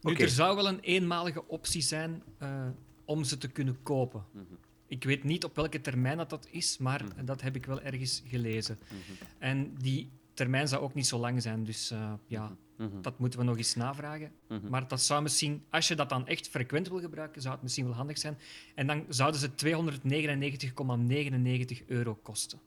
Nu, 0.00 0.12
Oké. 0.12 0.22
er 0.22 0.28
zou 0.28 0.56
wel 0.56 0.68
een 0.68 0.80
eenmalige 0.80 1.48
optie 1.48 1.82
zijn 1.82 2.22
eh, 2.38 2.66
om 3.04 3.25
ze 3.25 3.38
te 3.38 3.48
kunnen 3.48 3.78
kopen. 3.82 4.25
Mhm. 4.30 4.44
Ik 4.88 5.05
weet 5.05 5.25
niet 5.25 5.45
op 5.45 5.57
welke 5.57 5.81
termijn 5.81 6.16
dat, 6.16 6.31
dat 6.31 6.49
is, 6.50 6.78
maar 6.78 7.05
Mhm. 7.05 7.25
dat 7.25 7.40
heb 7.40 7.57
ik 7.57 7.66
wel 7.66 7.81
ergens 7.83 8.23
gelezen. 8.26 8.78
Mhm. 8.83 8.93
En 9.38 9.75
die 9.78 10.11
termijn 10.35 10.69
zou 10.69 10.83
ook 10.83 10.95
niet 10.95 11.07
zo 11.07 11.19
lang 11.19 11.43
zijn, 11.43 11.64
dus 11.64 11.90
eh, 11.90 12.12
ja, 12.26 12.57
Mhm. 12.76 13.00
dat 13.00 13.19
moeten 13.19 13.38
we 13.38 13.45
nog 13.45 13.57
eens 13.57 13.75
navragen. 13.75 14.33
Maar 14.71 14.88
dat 14.88 15.00
zou 15.02 15.23
misschien, 15.23 15.64
als 15.71 15.88
je 15.88 15.95
dat 15.95 16.09
dan 16.09 16.26
echt 16.26 16.49
frequent 16.49 16.88
wil 16.88 17.00
gebruiken, 17.00 17.43
zou 17.43 17.55
het 17.55 17.62
misschien 17.62 17.85
wel 17.85 17.95
handig 17.95 18.19
zijn. 18.19 18.38
En 18.75 18.87
dan 18.87 19.05
zouden 19.09 19.40
ze 19.40 19.55
299,99 19.55 21.83
euro 21.87 22.14
kosten. 22.23 22.61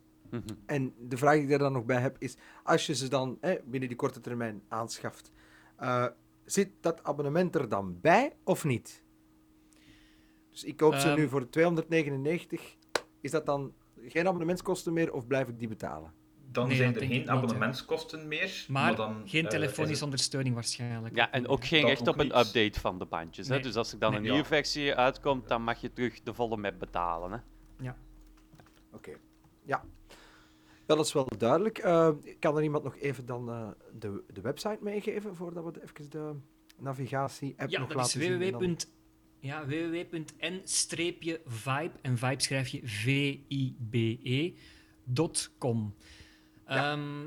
En 0.65 0.93
de 1.07 1.17
vraag 1.17 1.33
die 1.33 1.43
ik 1.43 1.49
daar 1.49 1.59
dan 1.59 1.71
nog 1.71 1.85
bij 1.85 2.01
heb 2.01 2.15
is, 2.19 2.35
als 2.63 2.85
je 2.85 2.95
ze 2.95 3.07
dan 3.07 3.37
hè, 3.41 3.55
binnen 3.65 3.89
die 3.89 3.97
korte 3.97 4.21
termijn 4.21 4.61
aanschaft, 4.67 5.31
eh, 5.75 6.05
zit 6.45 6.69
dat 6.81 7.03
abonnement 7.03 7.55
er 7.55 7.69
dan 7.69 7.97
bij 8.01 8.33
of 8.43 8.63
niet? 8.63 9.03
Dus 10.59 10.69
ik 10.69 10.77
koop 10.77 10.95
ze 10.95 11.07
Ehm. 11.07 11.17
nu 11.19 11.29
voor 11.29 11.49
299. 11.49 12.75
Is 13.21 13.31
dat 13.31 13.45
dan 13.45 13.73
geen 14.07 14.27
abonnementskosten 14.27 14.93
meer 14.93 15.13
of 15.13 15.27
blijf 15.27 15.47
ik 15.47 15.59
die 15.59 15.67
betalen? 15.67 16.13
Dan 16.51 16.67
Nee, 16.67 16.77
zijn 16.77 16.93
dat 16.93 17.01
er 17.01 17.07
geen 17.07 17.29
abonnementskosten 17.29 18.27
meer. 18.27 18.65
Maar, 18.67 18.95
dan, 18.95 19.21
geen 19.25 19.43
eh, 19.43 19.49
telefonische 19.49 19.95
is 19.95 20.01
ondersteuning 20.01 20.53
waarschijnlijk. 20.55 21.15
Ja, 21.15 21.31
en 21.31 21.47
ook 21.47 21.65
geen 21.65 21.81
Dat 21.81 21.89
recht 21.89 22.07
op 22.07 22.19
een 22.19 22.37
update 22.39 22.79
van 22.79 22.99
de 22.99 23.05
bandjes. 23.05 23.47
Hè? 23.47 23.59
Dus 23.59 23.75
als 23.75 23.93
er 23.93 23.99
dan 23.99 24.09
Nee. 24.09 24.19
een 24.19 24.25
Ja. 24.25 24.31
nieuwe 24.31 24.47
versie 24.47 24.95
uitkomt, 24.95 25.47
dan 25.47 25.61
mag 25.63 25.81
je 25.81 25.93
terug 25.93 26.21
de 26.23 26.33
volle 26.33 26.57
map 26.57 26.79
betalen. 26.79 27.31
Hè? 27.31 27.89
Oké. 28.93 29.11
Ja. 29.63 29.83
Ja, 30.87 30.95
dat 30.95 31.05
is 31.05 31.13
wel 31.13 31.27
duidelijk. 31.37 31.77
Eh, 31.77 32.09
kan 32.39 32.57
er 32.57 32.63
iemand 32.63 32.83
nog 32.83 32.97
even 32.97 33.25
dan 33.25 33.49
eh, 33.49 33.67
de, 33.99 34.23
de 34.33 34.41
website 34.41 34.77
meegeven 34.81 35.35
voordat 35.35 35.63
we 35.63 35.81
even 35.83 36.09
de 36.09 36.35
navigatie-app 36.77 37.69
Ja, 37.69 37.79
nog 37.79 37.87
dat 37.89 37.97
is 37.97 38.03
laten 38.15 38.21
zien? 38.21 38.41
en 38.41 38.51
dan- 38.51 38.61
www. 38.61 38.75
Ja, 39.39 39.65
www.n-vibe, 39.65 41.91
en 42.01 42.17
vibe 42.17 42.41
schrijf 42.41 42.67
je 42.67 42.81
V-I-B-E, 42.83 44.53
dot 45.03 45.51
com. 45.57 45.95
Ja. 46.67 46.91
Ehm, 46.91 47.21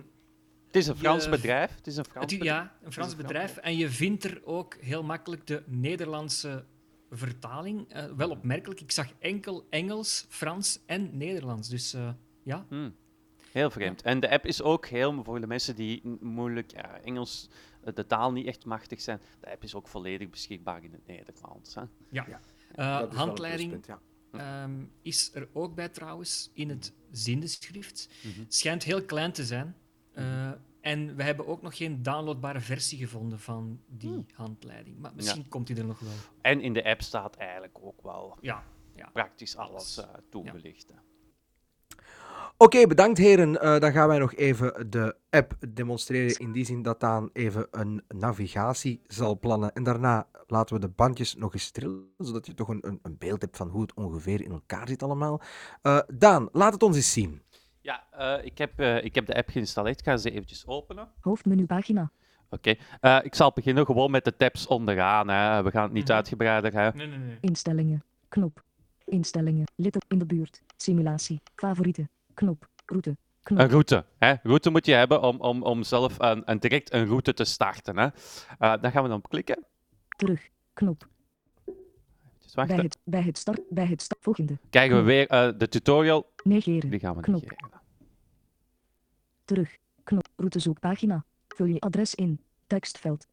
Het 0.67 0.77
is 0.77 0.87
een 0.87 0.97
Frans 0.97 1.25
Je- 1.25 1.31
bedrijf. 1.31 1.75
Het 1.77 1.87
is 1.87 1.97
een 1.97 2.05
Frans 2.05 2.33
het, 2.33 2.43
ja, 2.43 2.77
een 2.83 2.93
Frans 2.93 3.17
bedrijf. 3.17 3.57
En 3.57 3.77
je 3.77 3.89
vindt 3.91 4.25
er 4.25 4.41
ook 4.45 4.77
heel 4.81 5.03
makkelijk 5.03 5.47
de 5.47 5.63
Nederlandse 5.67 6.65
vertaling. 7.11 7.89
Eh, 7.93 8.05
wel 8.17 8.31
opmerkelijk, 8.31 8.81
ik 8.81 8.91
zag 8.91 9.07
enkel 9.19 9.67
Engels, 9.71 10.27
Frans 10.29 10.81
en 10.87 11.17
Nederlands. 11.17 11.69
Dus 11.69 11.95
eh, 11.95 12.09
ja, 12.43 12.67
Hmm. 12.69 12.95
Heel 13.53 13.71
vreemd. 13.71 14.03
En 14.03 14.21
de 14.21 14.31
app 14.31 14.47
is 14.47 14.63
ook 14.63 14.87
heel, 14.87 15.23
voor 15.25 15.41
de 15.41 15.47
mensen 15.47 15.77
die 15.77 16.03
moeilijk 16.21 16.71
ja, 16.73 17.01
Engels, 17.01 17.49
de 17.95 18.07
taal 18.07 18.33
niet 18.33 18.47
echt 18.47 18.65
machtig 18.65 19.01
zijn, 19.01 19.21
de 19.41 19.51
app 19.51 19.63
is 19.63 19.75
ook 19.75 19.89
volledig 19.89 20.31
beschikbaar 20.31 20.85
in 20.85 20.93
het 20.93 21.07
Nederlands. 21.07 21.75
Hè? 21.75 21.81
ja. 21.81 22.27
Ja, 22.29 22.41
Eh, 22.75 23.01
is 23.07 23.13
een 23.13 23.17
handleiding 23.17 23.71
pluspunt, 23.71 24.01
ja. 24.33 24.63
ehm, 24.63 24.85
is 25.03 25.31
er 25.35 25.49
ook 25.53 25.75
bij 25.75 25.89
trouwens 25.89 26.51
in 26.55 26.69
het 26.69 26.93
zindenschrift. 27.11 28.09
Mhm. 28.25 28.41
Het 28.41 28.55
schijnt 28.55 28.83
heel 28.83 29.05
klein 29.05 29.33
te 29.33 29.45
zijn. 29.45 29.77
Eh, 30.13 30.51
en 30.81 31.17
we 31.17 31.23
hebben 31.23 31.47
ook 31.47 31.63
nog 31.63 31.77
geen 31.77 32.03
downloadbare 32.03 32.61
versie 32.61 32.99
gevonden 32.99 33.39
van 33.41 33.81
die 33.87 34.09
Hmm. 34.11 34.27
handleiding. 34.35 34.99
Maar 34.99 35.13
misschien 35.15 35.49
komt 35.49 35.67
die 35.67 35.77
er 35.77 35.85
nog 35.85 35.99
wel. 35.99 36.13
En 36.41 36.61
in 36.61 36.73
de 36.73 36.85
app 36.85 37.03
staat 37.03 37.37
eigenlijk 37.37 37.79
ook 37.81 38.03
wel 38.03 38.37
Ja, 38.41 38.65
ja. 38.95 39.11
praktisch 39.13 39.57
alles 39.57 39.99
Alles. 39.99 40.11
eh, 40.13 40.21
toegelicht. 40.29 40.93
Oké, 42.63 42.87
bedankt 42.87 43.19
heren. 43.19 43.61
Eh, 43.61 43.79
dan 43.79 43.93
gaan 43.93 44.09
wij 44.09 44.19
nog 44.19 44.35
even 44.35 44.91
de 44.91 45.17
app 45.31 45.55
demonstreren. 45.69 46.39
In 46.39 46.53
die 46.53 46.65
zin 46.65 46.83
dat 46.83 47.01
Daan 47.01 47.31
even 47.33 47.67
een 47.71 48.03
navigatie 48.09 49.01
zal 49.07 49.39
plannen. 49.39 49.73
En 49.73 49.83
daarna 49.83 50.27
laten 50.47 50.75
we 50.75 50.81
de 50.81 50.89
bandjes 50.89 51.35
nog 51.37 51.53
eens 51.55 51.71
trillen, 51.71 52.05
zodat 52.19 52.47
je 52.47 52.55
toch 52.55 52.69
een, 52.69 52.79
een, 52.87 52.99
een 53.03 53.17
beeld 53.19 53.43
hebt 53.43 53.57
van 53.57 53.69
hoe 53.69 53.83
het 53.83 53.95
ongeveer 53.95 54.43
in 54.43 54.51
elkaar 54.51 54.89
zit 54.89 55.03
allemaal. 55.03 55.41
Eh, 55.83 55.99
Daan, 56.15 56.49
laat 56.53 56.73
het 56.73 56.83
ons 56.83 56.97
eens 56.97 57.13
zien. 57.13 57.43
Ja, 57.81 58.05
eh, 58.11 58.45
ik, 58.45 58.59
heb, 58.59 58.79
eh, 58.79 59.05
ik 59.05 59.15
heb 59.15 59.27
de 59.27 59.35
app 59.35 59.49
geïnstalleerd. 59.49 59.99
Ik 59.99 60.05
ga 60.05 60.17
ze 60.17 60.31
eventjes 60.31 60.67
openen. 60.67 61.09
Hoofdmenupagina. 61.21 62.11
Oké, 62.51 62.75
eh, 63.01 63.19
ik 63.23 63.35
zal 63.35 63.53
beginnen 63.55 63.87
gewoon 63.87 64.11
met 64.11 64.25
de 64.25 64.37
tabs 64.37 64.67
onderaan. 64.67 65.29
Hè. 65.29 65.63
We 65.63 65.71
gaan 65.71 65.83
het 65.83 65.93
niet 65.93 66.07
Mhm. 66.09 66.13
uitgebreider. 66.17 66.73
Hè. 66.73 66.91
Nee, 66.95 67.07
nee, 67.07 67.19
nee. 67.19 67.39
Instellingen. 67.41 68.05
Knop. 68.29 68.63
Instellingen. 69.05 69.65
Litten 69.77 70.01
in 70.09 70.19
de 70.19 70.27
buurt. 70.27 70.63
Simulatie. 70.77 71.41
Favorieten. 71.55 72.11
Knop. 72.35 72.69
Route. 72.87 73.17
Knop. 73.43 73.59
Een 73.61 73.69
route. 73.69 74.05
Hè. 74.19 74.35
Route 74.43 74.71
moet 74.71 74.87
je 74.87 74.93
hebben 74.93 75.23
om, 75.23 75.41
om, 75.41 75.63
om 75.63 75.83
zelf 75.83 76.15
een, 76.19 76.43
een 76.45 76.59
direct 76.59 76.93
een 76.93 77.07
route 77.07 77.35
te 77.35 77.45
starten. 77.45 77.99
Hè. 77.99 78.05
Eh, 78.07 78.13
daar 78.59 78.91
gaan 78.91 79.03
we 79.03 79.09
dan 79.09 79.19
op 79.19 79.29
klikken. 79.29 79.65
Terug. 80.17 80.49
Knop. 80.73 81.09
Bij 82.55 82.67
het, 82.77 82.99
bij 83.05 83.23
het 83.23 83.39
start. 83.39 83.61
Bij 83.69 83.87
het 83.87 84.03
start. 84.03 84.23
Volgende. 84.23 84.59
Krijgen 84.71 84.97
we 84.97 85.03
weer 85.03 85.27
eh, 85.29 85.49
de 85.59 85.69
tutorial. 85.69 86.31
Negeren. 86.45 86.91
Die 86.91 86.99
gaan 87.01 87.15
we 87.17 87.21
Knop. 87.21 87.41
negeren. 87.43 87.81
Terug. 89.45 89.77
Knop. 90.05 90.29
Routezoekpagina. 90.37 91.25
Vul 91.49 91.67
je 91.67 91.81
adres 91.81 92.15
in. 92.15 92.41
Tekstveld. 92.67 93.27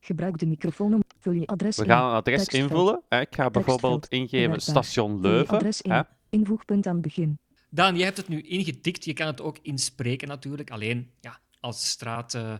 Gebruik 0.00 0.38
de 0.38 0.46
microfoon 0.46 0.94
om. 0.94 1.02
Vul 1.18 1.32
je 1.32 1.46
adres 1.46 1.76
We 1.76 1.82
in. 1.84 1.88
gaan 1.90 2.08
een 2.08 2.14
adres 2.14 2.38
Tekstveld. 2.38 2.70
invullen. 2.70 3.02
Hè. 3.08 3.20
Ik 3.20 3.34
ga 3.34 3.50
bijvoorbeeld 3.50 4.00
Tekstveld. 4.10 4.32
ingeven 4.32 4.60
station 4.60 5.20
Leuven. 5.20 5.54
adres 5.56 5.82
in. 5.82 6.04
Invoegpunt 6.30 6.86
aan 6.86 7.00
begin. 7.00 7.38
Daan, 7.70 7.96
jij 7.96 8.04
hebt 8.04 8.16
het 8.16 8.28
nu 8.28 8.40
ingetikt. 8.40 9.04
Je 9.04 9.12
kan 9.12 9.26
het 9.26 9.40
ook 9.40 9.58
inspreken 9.62 10.28
natuurlijk. 10.28 10.70
Alleen, 10.70 11.10
ja, 11.20 11.40
als 11.60 11.80
de 11.80 11.86
straat 11.86 12.34
uh, 12.34 12.54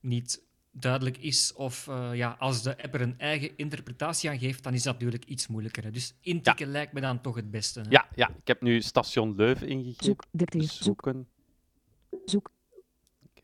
niet 0.00 0.42
duidelijk 0.70 1.18
is 1.18 1.52
of 1.52 1.86
uh, 1.86 2.10
ja, 2.14 2.36
als 2.38 2.62
de 2.62 2.82
app 2.82 2.94
er 2.94 3.00
een 3.00 3.18
eigen 3.18 3.56
interpretatie 3.56 4.30
aan 4.30 4.38
geeft, 4.38 4.62
dan 4.62 4.74
is 4.74 4.82
dat 4.82 4.92
natuurlijk 4.92 5.24
iets 5.24 5.46
moeilijker. 5.46 5.84
Hè. 5.84 5.90
Dus 5.90 6.14
intikken 6.20 6.66
ja. 6.66 6.72
lijkt 6.72 6.92
me 6.92 7.00
dan 7.00 7.20
toch 7.20 7.34
het 7.34 7.50
beste. 7.50 7.80
Hè? 7.80 7.86
Ja, 7.88 8.08
ja, 8.14 8.28
ik 8.28 8.46
heb 8.46 8.62
nu 8.62 8.80
station 8.80 9.34
Leuven 9.36 9.68
ingegeven. 9.68 10.04
Zoek, 10.04 10.24
dicteer, 10.30 10.62
Zoeken. 10.62 11.28
Zoek. 12.24 12.50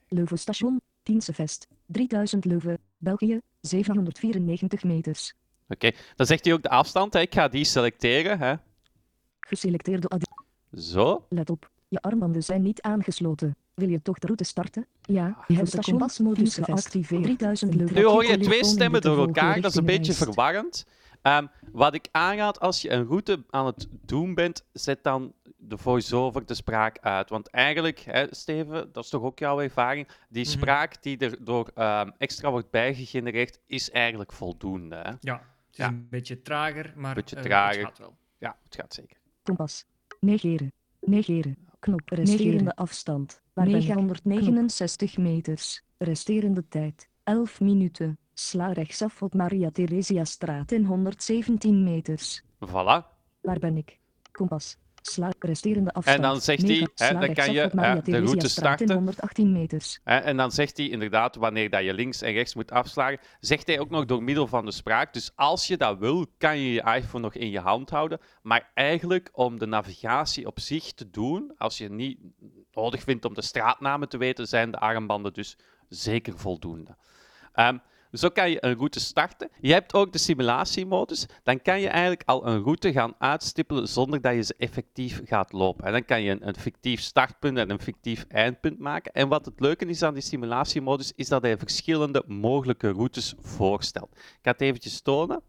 Leuven 0.09 0.39
station, 0.39 0.81
Tiensevest, 1.03 1.69
3000 1.87 2.45
Leuven, 2.45 2.79
België, 2.97 3.41
794 3.61 4.85
meters. 4.85 5.35
Oké, 5.69 5.87
okay. 5.87 6.01
dan 6.17 6.27
zegt 6.27 6.45
hij 6.45 6.55
ook 6.55 6.63
de 6.63 6.69
afstand. 6.69 7.13
Hè. 7.13 7.21
Ik 7.21 7.35
ga 7.35 7.49
die 7.49 7.65
selecteren. 7.65 8.39
Hè. 8.39 8.55
Geselecteerde 9.41 10.09
ad... 10.09 10.27
Zo. 10.77 11.27
Let 11.29 11.51
op, 11.51 11.71
je 11.89 12.01
armbanden 12.01 12.43
zijn 12.45 12.63
niet 12.63 12.83
aangesloten. 12.83 13.57
Wil 13.75 13.89
je 13.89 14.03
toch 14.03 14.19
de 14.19 14.27
route 14.27 14.45
starten? 14.45 14.87
Ja, 15.03 15.45
je 15.47 15.55
hebt 15.55 15.71
de 15.71 15.77
dus 15.77 15.87
kompasmodus 15.87 16.55
geactiveerd. 16.55 17.23
3000 17.23 17.75
Leuven. 17.75 17.97
Nu 17.97 18.05
hoor 18.05 18.25
je 18.25 18.39
twee 18.39 18.65
stemmen 18.65 19.01
door 19.01 19.19
elkaar, 19.19 19.61
dat 19.61 19.71
is 19.71 19.77
een 19.77 19.85
beetje 19.85 20.13
verwarrend. 20.13 20.87
Um, 21.23 21.49
wat 21.73 21.95
ik 21.95 22.09
aanraad 22.11 22.61
als 22.61 22.83
je 22.83 22.91
een 22.91 23.07
route 23.07 23.45
aan 23.51 23.67
het 23.67 23.89
doen 24.05 24.35
bent, 24.35 24.65
zet 24.73 25.03
dan 25.03 25.33
de 25.57 25.79
voice-over 25.79 26.47
de 26.47 26.55
spraak 26.55 26.99
uit. 26.99 27.31
Want 27.31 27.49
eigenlijk, 27.49 27.99
hè, 27.99 28.27
Steven, 28.31 28.93
dat 28.93 29.05
is 29.05 29.11
toch 29.11 29.23
ook 29.23 29.39
jouw 29.39 29.61
ervaring, 29.61 30.09
die 30.29 30.43
Mhm. 30.45 30.53
spraak 30.53 31.03
die 31.03 31.19
er 31.19 31.45
door 31.45 31.71
um, 31.77 32.13
extra 32.19 32.51
wordt 32.51 32.71
bijgegenereerd, 32.71 33.61
is 33.67 33.91
eigenlijk 33.91 34.33
voldoende. 34.33 34.97
Hè? 34.97 35.13
Ja, 35.21 35.35
het 35.35 35.43
is 35.71 35.77
Ja. 35.77 35.87
een 35.89 36.07
beetje 36.11 36.43
trager, 36.43 36.93
maar 36.97 37.15
Beetje 37.15 37.37
eh, 37.37 37.43
het 37.43 37.77
gaat 37.81 37.99
wel. 37.99 38.17
Ja, 38.39 38.57
het 38.65 38.75
gaat 38.75 38.95
zeker. 38.95 39.17
Kompas. 39.43 39.85
Negeren. 40.21 40.73
Negeren. 41.01 41.57
Knop. 41.79 42.01
Resterende 42.05 42.77
afstand. 42.77 43.43
Waar 43.53 43.67
ben 43.67 43.75
ik? 43.77 44.25
969 44.25 45.17
meters. 45.17 45.83
Resterende 45.99 46.69
tijd. 46.69 47.09
11 47.25 47.61
minuten. 47.61 48.19
Sla 48.35 48.73
rechtsaf 48.73 49.23
op 49.23 49.35
Maria 49.35 49.71
Theresia 49.71 50.25
straat 50.25 50.73
in 50.73 50.85
117 50.85 51.83
meters. 51.83 52.43
Voilà. 52.43 53.17
Waar 53.41 53.59
ben 53.59 53.77
ik? 53.77 53.99
Kompas. 54.33 54.79
Sla 55.03 55.33
resterende 55.39 55.93
afstand. 55.93 56.17
En 56.17 56.23
dan 56.23 56.41
zegt 56.41 56.63
hij, 56.63 56.89
hè, 56.95 57.19
dan 57.19 57.35
kan 57.35 57.53
je, 57.53 57.71
hè, 57.75 58.03
de 58.03 58.19
route 58.19 58.49
starten. 58.49 58.93
118 58.93 59.53
meters. 59.53 60.01
Hè, 60.05 60.17
en 60.17 60.37
dan 60.37 60.51
zegt 60.51 60.77
hij 60.77 60.89
inderdaad, 60.89 61.37
wanneer 61.37 61.71
dat 61.71 61.85
je 61.85 61.95
links 61.95 62.23
en 62.23 62.33
rechts 62.33 62.55
moet 62.55 62.71
afslagen, 62.71 63.19
zegt 63.41 63.67
hij 63.67 63.81
ook 63.81 63.91
nog 63.91 64.05
door 64.05 64.23
middel 64.23 64.47
van 64.47 64.65
de 64.65 64.73
spraak. 64.73 65.13
Dus 65.13 65.33
als 65.35 65.67
je 65.67 65.77
dat 65.77 65.99
wil, 65.99 66.27
kan 66.39 66.59
je 66.59 66.73
je 66.73 66.95
iPhone 66.95 67.25
nog 67.25 67.35
in 67.35 67.51
je 67.51 67.61
hand 67.61 67.91
houden. 67.91 68.21
Maar 68.43 68.71
eigenlijk 68.75 69.29
om 69.33 69.59
de 69.59 69.67
navigatie 69.67 70.47
op 70.47 70.61
zich 70.61 70.93
te 70.93 71.11
doen, 71.11 71.53
als 71.57 71.79
je 71.79 71.91
niet 71.91 72.19
nodig 72.73 73.03
vindt 73.03 73.25
om 73.25 73.35
de 73.35 73.43
straatnamen 73.43 74.09
te 74.09 74.17
weten, 74.19 74.47
zijn 74.47 74.71
de 74.71 74.79
armbanden 74.79 75.33
dus 75.33 75.57
zeker 75.89 76.39
voldoende. 76.39 76.97
Ehm, 77.53 77.79
zo 78.13 78.29
kan 78.29 78.51
je 78.51 78.65
een 78.65 78.75
route 78.75 79.01
starten. 79.01 79.51
Je 79.61 79.73
hebt 79.73 79.95
ook 79.95 80.13
de 80.13 80.19
simulatiemodus. 80.19 81.27
Dan 81.43 81.63
kan 81.63 81.81
je 81.81 81.89
eigenlijk 81.89 82.23
al 82.25 82.47
een 82.47 82.63
route 82.63 82.93
gaan 82.93 83.15
uitstippelen 83.19 83.89
zonder 83.89 84.21
dat 84.21 84.35
je 84.35 84.43
ze 84.43 84.55
effectief 84.59 85.21
gaat 85.25 85.53
lopen. 85.53 85.85
En 85.85 85.93
dan 85.93 86.05
kan 86.05 86.23
je 86.23 86.31
een, 86.31 86.49
een 86.49 86.55
fictief 86.55 87.01
startpunt 87.01 87.59
en 87.59 87.71
een 87.71 87.81
fictief 87.81 88.25
eindpunt 88.29 88.79
maken. 88.79 89.13
En 89.13 89.29
wat 89.29 89.45
het 89.45 89.61
leuke 89.61 89.87
is 89.87 90.03
aan 90.03 90.15
die 90.15 90.23
simulatiemodus, 90.23 91.13
is 91.17 91.29
dat 91.29 91.43
hij 91.43 91.59
verschillende 91.59 92.23
mogelijke 92.27 92.91
routes 92.91 93.35
voorstelt. 93.41 94.11
Ik 94.15 94.39
ga 94.43 94.51
het 94.51 94.61
eventjes 94.61 95.01
tonen. 95.01 95.43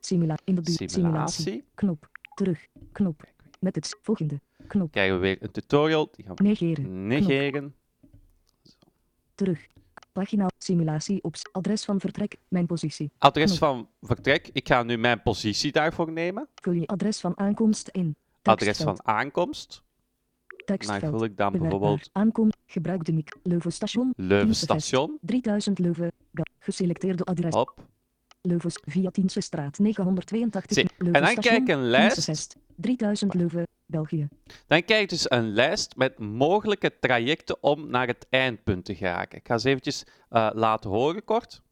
Simula 0.00 0.38
in 0.44 0.54
de 0.54 0.60
buurt. 0.62 0.90
Simulatie. 0.90 1.64
Knop. 1.74 2.08
Terug. 2.34 2.66
Knop. 2.92 3.22
Met 3.60 3.74
het 3.74 3.98
volgende. 4.02 4.40
Knop. 4.66 4.90
Krijgen 4.90 5.14
we 5.14 5.20
weer 5.20 5.36
een 5.40 5.50
tutorial. 5.50 6.08
Die 6.12 6.24
gaan 6.24 6.34
we 6.34 6.42
Negeren. 6.42 7.06
negeren. 7.06 7.74
Terug. 9.34 9.66
Pagina. 10.12 10.46
Simulatie 10.58 11.22
op 11.22 11.34
adres 11.52 11.84
van 11.84 12.00
vertrek. 12.00 12.36
Mijn 12.48 12.66
positie. 12.66 13.10
Adres 13.18 13.58
van 13.58 13.88
vertrek. 14.00 14.50
Ik 14.52 14.68
ga 14.68 14.82
nu 14.82 14.96
mijn 14.96 15.22
positie 15.22 15.72
daarvoor 15.72 16.12
nemen. 16.12 16.48
Vul 16.54 16.72
je 16.72 16.86
adres 16.86 17.20
van 17.20 17.38
aankomst 17.38 17.88
in. 17.88 18.16
Adres 18.42 18.78
van 18.78 19.06
aankomst. 19.06 19.82
Dan 20.46 20.76
Tekstveld. 20.76 21.16
vul 21.16 21.24
ik 21.24 21.36
dan 21.36 21.52
bijvoorbeeld 21.52 22.10
Aankom. 22.12 22.50
Gebruik 22.66 23.04
de 23.04 23.12
mic. 23.12 23.36
Leuven 23.42 23.72
station. 23.72 24.12
Leuven 24.16 24.44
Tiensevest. 24.44 24.86
station. 24.86 25.18
3000 25.20 25.78
Leuven. 25.78 26.12
Geselecteerde 26.58 27.24
adres. 27.24 27.54
Hop. 27.54 27.74
Leuven 28.42 28.70
via 28.84 29.10
Tiensestraat 29.10 29.78
982. 29.78 30.76
Zie, 30.76 30.88
Leuven 30.98 31.22
en 31.22 31.34
dan 31.34 31.54
ik 31.54 31.68
een 31.68 31.88
lijst. 31.88 32.14
Tiensevest. 32.14 32.56
3000 32.76 33.34
Leuven. 33.34 33.66
België. 33.90 34.28
Dan 34.66 34.84
krijg 34.84 35.00
je 35.00 35.06
dus 35.06 35.30
een 35.30 35.52
lijst 35.52 35.96
met 35.96 36.18
mogelijke 36.18 36.98
trajecten 37.00 37.62
om 37.62 37.90
naar 37.90 38.06
het 38.06 38.26
eindpunt 38.30 38.84
te 38.84 38.94
geraken. 38.94 39.38
Ik 39.38 39.46
ga 39.46 39.58
ze 39.58 39.68
eventjes 39.68 40.04
eh, 40.28 40.50
laten 40.52 40.90
horen 40.90 41.24
kort. 41.24 41.62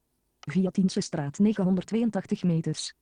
Via 0.41 0.71
Tiensestraat 0.71 1.39
982 1.39 2.43
meters. 2.43 2.95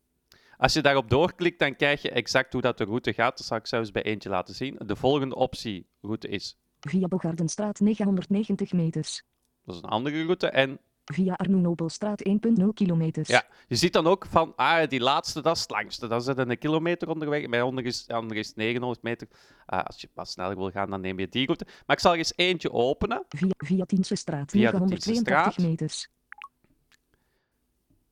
Als 0.57 0.73
je 0.73 0.83
daarop 0.83 1.11
doorklikt, 1.11 1.59
dan 1.59 1.77
krijg 1.77 2.03
je 2.03 2.11
exact 2.11 2.53
hoe 2.53 2.63
dat 2.63 2.79
de 2.79 2.85
route 2.85 3.13
gaat. 3.13 3.37
Dat 3.37 3.47
zal 3.47 3.57
ik 3.57 3.67
zelfs 3.67 3.91
bij 3.91 4.03
eentje 4.03 4.29
laten 4.29 4.55
zien. 4.55 4.79
De 4.85 4.97
volgende 4.97 5.35
optie 5.35 5.87
route 6.01 6.29
is, 6.29 6.57
Via 6.81 7.09
Bogardenstraat 7.09 7.81
990 7.81 8.73
meters. 8.73 9.23
dat 9.65 9.75
is 9.75 9.83
een 9.83 9.89
andere 9.89 10.23
route. 10.25 10.47
En 10.49 10.79
Via 11.13 11.35
Arno 11.35 11.59
Nobelstraat 11.59 12.23
1.0 12.29 12.67
kilometers. 12.75 13.29
ja, 13.29 13.45
je 13.69 13.77
ziet 13.77 13.93
dan 13.93 14.07
ook 14.07 14.27
van, 14.27 14.53
ah, 14.57 14.89
die 14.89 15.01
laatste, 15.01 15.43
dat 15.43 15.57
is 15.57 15.63
het 15.63 15.71
langste. 15.71 16.07
Dan 16.07 16.23
zit 16.23 16.39
een 16.39 16.59
kilometer 16.59 17.09
onderweg. 17.09 17.49
Bij 17.49 17.63
onder 17.63 17.85
is, 17.85 18.07
onder 18.07 18.37
is 18.37 18.55
900 18.55 19.03
meter. 19.03 19.29
Ah, 19.67 19.85
als 19.85 20.01
je 20.01 20.09
wat 20.15 20.29
sneller 20.29 20.57
wil 20.57 20.71
gaan, 20.71 20.91
dan 20.91 21.01
neem 21.01 21.19
je 21.19 21.29
die 21.29 21.47
route. 21.47 21.67
Maar 21.87 21.97
ik 21.97 22.03
zal 22.03 22.13
er 22.13 22.19
eens 22.19 22.33
eentje 22.37 22.73
openen. 22.73 23.25
Via, 23.29 23.51
via 23.57 23.85
Tiensestraat 23.85 24.51
Via 24.51 24.71
de 24.71 24.79
982 24.79 25.55
Tiensestraat. 25.55 25.69
meters. 25.69 26.09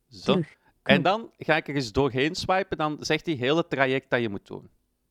Zo. 0.08 0.32
Terug. 0.32 0.56
En 0.82 1.02
dan 1.02 1.30
ga 1.38 1.56
ik 1.56 1.68
er 1.68 1.74
eens 1.74 1.92
doorheen 1.92 2.34
swipen. 2.34 2.76
Dan 2.76 2.96
zegt 3.00 3.26
hij 3.26 3.34
heel 3.34 3.56
het 3.56 3.70
traject 3.70 4.10
dat 4.10 4.20
je 4.20 4.28
moet 4.28 4.46
doen. 4.46 4.68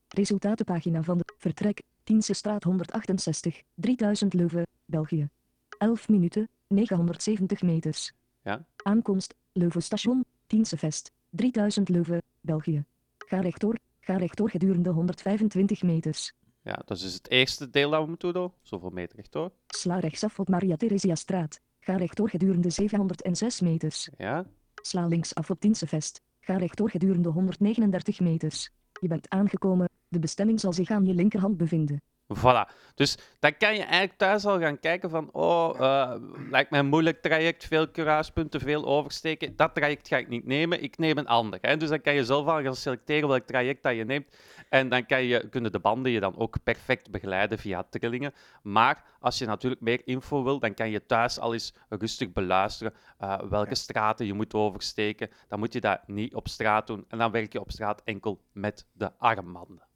Resultatenpagina 0.07 1.03
van 1.03 1.17
de 1.17 1.33
vertrek 1.37 1.81
Tiensestraat 2.03 2.63
168 2.63 3.61
3000 3.75 4.33
Leuven, 4.33 4.67
België. 4.85 5.29
11 5.77 6.09
minuten 6.09 6.49
970 6.73 7.61
meters. 7.61 8.13
Ja. 8.43 8.65
Aankomst 8.75 9.35
Leuven 9.51 9.83
station 9.83 10.25
Tiensevest 10.47 11.11
3000 11.29 11.89
Leuven, 11.89 12.21
België. 12.41 12.85
Ga 13.17 13.39
rechtdoor, 13.39 13.77
ga 13.99 14.17
rechtdoor 14.17 14.49
gedurende 14.49 14.89
125 14.89 15.83
meters. 15.83 16.33
Ja, 16.61 16.81
dat 16.85 16.97
is 16.97 17.03
dus 17.03 17.13
het 17.13 17.29
eerste 17.29 17.69
deel 17.69 17.89
dat 17.89 18.01
we 18.01 18.07
moeten 18.07 18.33
doen. 18.33 18.51
Zoveel 18.61 18.89
meter 18.89 19.15
rechtdoor. 19.15 19.51
Sla 19.67 19.99
rechtsaf 19.99 20.39
op 20.39 20.49
Maria 20.49 20.75
Theresia 20.75 21.15
straat. 21.15 21.59
Ga 21.79 21.95
rechtdoor 21.95 22.29
gedurende 22.29 22.69
706 22.69 23.61
meters. 23.61 24.09
Ja. 24.17 24.45
Sla 24.81 25.07
linksaf 25.07 25.49
op 25.49 25.59
Tiensevest. 25.59 26.21
Ga 26.39 26.57
rechtdoor 26.57 26.89
gedurende 26.89 27.29
139 27.29 28.19
meters. 28.19 28.71
Je 29.01 29.07
bent 29.07 29.29
aangekomen. 29.29 29.89
De 30.07 30.19
bestemming 30.19 30.59
zal 30.59 30.73
zich 30.73 30.89
aan 30.89 31.05
je 31.05 31.13
linkerhand 31.13 31.57
bevinden. 31.57 32.01
Voilà. 32.27 32.69
Dus 32.95 33.17
dan 33.39 33.57
kan 33.57 33.75
je 33.75 33.81
eigenlijk 33.81 34.17
thuis 34.17 34.45
al 34.45 34.59
gaan 34.59 34.79
kijken 34.79 35.09
van, 35.09 35.29
oh, 35.31 35.79
eh, 35.79 36.15
lijkt 36.49 36.69
mij 36.69 36.79
een 36.79 36.85
moeilijk 36.85 37.21
traject, 37.21 37.65
veel 37.65 37.87
kruispunten, 37.89 38.59
veel 38.59 38.85
oversteken. 38.85 39.55
Dat 39.55 39.75
traject 39.75 40.07
ga 40.07 40.17
ik 40.17 40.27
niet 40.27 40.45
nemen, 40.45 40.83
ik 40.83 40.97
neem 40.97 41.17
een 41.17 41.27
ander. 41.27 41.59
Hè. 41.61 41.77
Dus 41.77 41.89
dan 41.89 42.01
kan 42.01 42.13
je 42.13 42.25
zelf 42.25 42.47
al 42.47 42.61
gaan 42.61 42.75
selecteren 42.75 43.27
welk 43.29 43.45
traject 43.45 43.83
dat 43.83 43.95
je 43.95 44.05
neemt. 44.05 44.35
En 44.69 44.89
dan 44.89 45.05
kan 45.05 45.23
je, 45.23 45.49
kunnen 45.49 45.71
de 45.71 45.79
banden 45.79 46.11
je 46.11 46.19
dan 46.19 46.37
ook 46.37 46.63
perfect 46.63 47.11
begeleiden 47.11 47.59
via 47.59 47.83
trillingen. 47.89 48.33
Maar 48.61 49.03
als 49.19 49.37
je 49.37 49.45
natuurlijk 49.45 49.81
meer 49.81 50.01
info 50.05 50.43
wil, 50.43 50.59
dan 50.59 50.73
kan 50.73 50.89
je 50.89 51.05
thuis 51.05 51.39
al 51.39 51.53
eens 51.53 51.73
rustig 51.89 52.31
beluisteren 52.31 52.93
eh, 53.17 53.39
welke 53.41 53.75
straten 53.75 54.25
je 54.25 54.33
moet 54.33 54.53
oversteken. 54.53 55.29
Dan 55.47 55.59
moet 55.59 55.73
je 55.73 55.81
dat 55.81 56.07
niet 56.07 56.35
op 56.35 56.47
straat 56.47 56.87
doen. 56.87 57.05
En 57.07 57.17
dan 57.17 57.31
werk 57.31 57.53
je 57.53 57.59
op 57.59 57.71
straat 57.71 58.01
enkel 58.03 58.41
met 58.51 58.85
de 58.93 59.11
armbanden. 59.17 59.91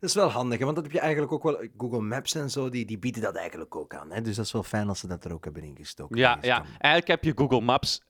Dat 0.00 0.08
is 0.08 0.14
wel 0.14 0.28
handig, 0.30 0.58
want 0.60 0.74
dat 0.74 0.84
heb 0.84 0.92
je 0.92 1.00
eigenlijk 1.00 1.32
ook 1.32 1.42
wel. 1.42 1.68
Google 1.78 2.00
Maps 2.00 2.34
en 2.34 2.50
zo, 2.50 2.68
die, 2.68 2.84
die 2.84 2.98
bieden 2.98 3.22
dat 3.22 3.34
eigenlijk 3.34 3.76
ook 3.76 3.94
aan. 3.94 4.10
Hè? 4.10 4.20
Dus 4.20 4.36
dat 4.36 4.44
is 4.44 4.52
wel 4.52 4.62
fijn 4.62 4.88
als 4.88 5.00
ze 5.00 5.06
dat 5.06 5.24
er 5.24 5.32
ook 5.32 5.44
hebben 5.44 5.62
ingestoken. 5.62 6.16
Ja, 6.16 6.38
ja, 6.40 6.64
eigenlijk 6.64 7.06
heb 7.06 7.24
je 7.24 7.32
Google 7.34 7.60
Maps 7.60 8.02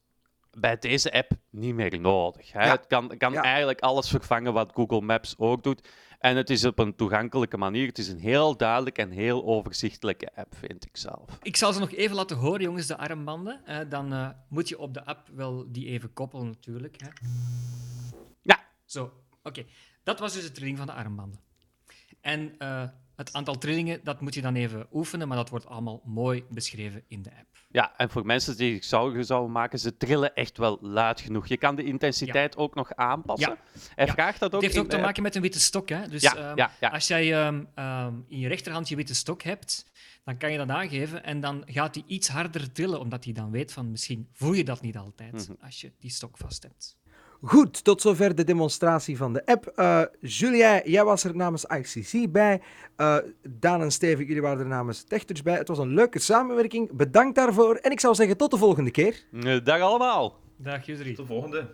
bij 0.58 0.78
deze 0.78 1.12
app 1.12 1.30
niet 1.50 1.74
meer 1.74 2.00
nodig. 2.00 2.52
Hè? 2.52 2.64
Ja. 2.64 2.70
Het 2.70 2.86
kan, 2.86 3.16
kan 3.16 3.32
Ja. 3.32 3.42
eigenlijk 3.42 3.80
alles 3.80 4.08
vervangen 4.08 4.52
wat 4.52 4.72
Google 4.74 5.00
Maps 5.00 5.34
ook 5.38 5.62
doet. 5.62 5.88
En 6.18 6.36
het 6.36 6.50
is 6.50 6.64
op 6.64 6.78
een 6.78 6.94
toegankelijke 6.96 7.56
manier. 7.56 7.86
Het 7.86 7.98
is 7.98 8.08
een 8.08 8.18
heel 8.18 8.56
duidelijk 8.56 8.98
en 8.98 9.10
heel 9.10 9.44
overzichtelijke 9.44 10.30
app, 10.34 10.54
vind 10.56 10.84
ik 10.86 10.96
zelf. 10.96 11.38
Ik 11.42 11.56
zal 11.56 11.72
ze 11.72 11.80
nog 11.80 11.92
even 11.92 12.16
laten 12.16 12.36
horen, 12.36 12.60
jongens, 12.62 12.86
de 12.86 12.96
armbanden. 12.96 13.60
Eh, 13.64 13.78
dan 13.88 14.12
eh, 14.12 14.28
moet 14.48 14.68
je 14.68 14.78
op 14.78 14.94
de 14.94 15.04
app 15.04 15.28
wel 15.34 15.64
die 15.68 15.86
even 15.86 16.12
koppelen, 16.12 16.46
natuurlijk. 16.46 16.96
Hè. 17.00 17.08
Ja. 18.42 18.64
Zo, 18.84 19.12
oké. 19.42 19.64
Dat 20.02 20.18
was 20.18 20.32
dus 20.32 20.44
het 20.44 20.54
trilling 20.54 20.78
van 20.78 20.86
de 20.86 20.92
armbanden. 20.92 21.40
En 22.26 22.54
eh, 22.58 22.82
het 23.16 23.32
aantal 23.32 23.58
trillingen, 23.58 24.00
dat 24.04 24.20
moet 24.20 24.34
je 24.34 24.40
dan 24.42 24.54
even 24.54 24.86
oefenen, 24.92 25.28
maar 25.28 25.36
dat 25.36 25.48
wordt 25.48 25.66
allemaal 25.66 26.00
mooi 26.04 26.44
beschreven 26.50 27.02
in 27.08 27.22
de 27.22 27.30
app. 27.30 27.46
Ja, 27.70 27.96
en 27.96 28.10
voor 28.10 28.26
mensen 28.26 28.56
die 28.56 28.84
zorgen 28.84 29.24
zouden 29.24 29.52
maken, 29.52 29.78
ze 29.78 29.96
trillen 29.96 30.34
echt 30.34 30.58
wel 30.58 30.78
luid 30.80 31.20
genoeg. 31.20 31.46
Je 31.46 31.56
kan 31.56 31.74
de 31.76 31.84
intensiteit 31.84 32.56
ook 32.56 32.74
nog 32.74 32.94
aanpassen. 32.94 33.50
Ja. 33.50 33.78
Hij 33.94 34.06
Ja. 34.06 34.12
vraagt 34.12 34.40
dat 34.40 34.48
ook 34.48 34.52
Het 34.54 34.62
heeft 34.62 34.74
in 34.74 34.80
ook 34.80 34.88
te 34.90 34.96
de- 34.96 35.02
maken 35.02 35.22
met 35.22 35.34
een 35.34 35.42
witte 35.42 35.60
stok. 35.60 35.88
Hè? 35.88 36.08
Dus 36.08 36.22
Ja, 36.22 36.54
ehm, 36.54 36.92
als 36.92 37.06
jij 37.06 37.34
ehm, 37.46 37.64
ehm, 37.74 38.14
in 38.28 38.38
je 38.38 38.48
rechterhand 38.48 38.88
je 38.88 38.96
witte 38.96 39.14
stok 39.14 39.42
hebt, 39.42 39.84
dan 40.24 40.36
kan 40.36 40.52
je 40.52 40.58
dat 40.58 40.68
aangeven 40.70 41.24
en 41.24 41.40
dan 41.40 41.62
gaat 41.66 41.94
hij 41.94 42.04
iets 42.06 42.28
harder 42.28 42.72
trillen, 42.72 43.00
omdat 43.00 43.24
hij 43.24 43.32
dan 43.32 43.50
weet 43.50 43.72
van 43.72 43.90
misschien 43.90 44.28
voel 44.32 44.52
je 44.52 44.64
dat 44.64 44.80
niet 44.80 44.96
altijd 44.96 45.32
Mhm. 45.32 45.52
als 45.64 45.80
je 45.80 45.92
die 45.98 46.10
stok 46.10 46.36
vast 46.38 46.62
hebt. 46.62 46.96
Goed, 47.42 47.84
tot 47.84 48.00
zover 48.00 48.34
de 48.34 48.44
demonstratie 48.44 49.16
van 49.16 49.32
de 49.32 49.46
app. 49.46 49.66
Eh 49.66 50.02
Julien, 50.20 50.80
jij 50.90 51.04
was 51.04 51.24
er 51.24 51.36
namens 51.36 51.64
ICC 51.64 52.32
bij. 52.32 52.60
Eh 52.96 53.16
Daan 53.48 53.82
en 53.82 53.90
Steven, 53.90 54.24
jullie 54.26 54.42
waren 54.42 54.58
er 54.58 54.66
namens 54.66 55.02
TechTouch 55.02 55.42
bij. 55.42 55.56
Het 55.56 55.68
was 55.68 55.78
een 55.78 55.94
leuke 55.94 56.18
samenwerking. 56.18 56.92
Bedankt 56.92 57.34
daarvoor. 57.34 57.74
En 57.76 57.90
ik 57.90 58.00
zou 58.00 58.14
zeggen 58.14 58.36
tot 58.36 58.50
de 58.50 58.56
volgende 58.56 58.90
keer. 58.90 59.24
Eh, 59.42 59.64
Dag 59.64 59.80
allemaal! 59.80 60.38
Dag 60.56 60.86
jullie. 60.86 61.14
Tot 61.14 61.26
de 61.28 61.32
volgende. 61.32 61.68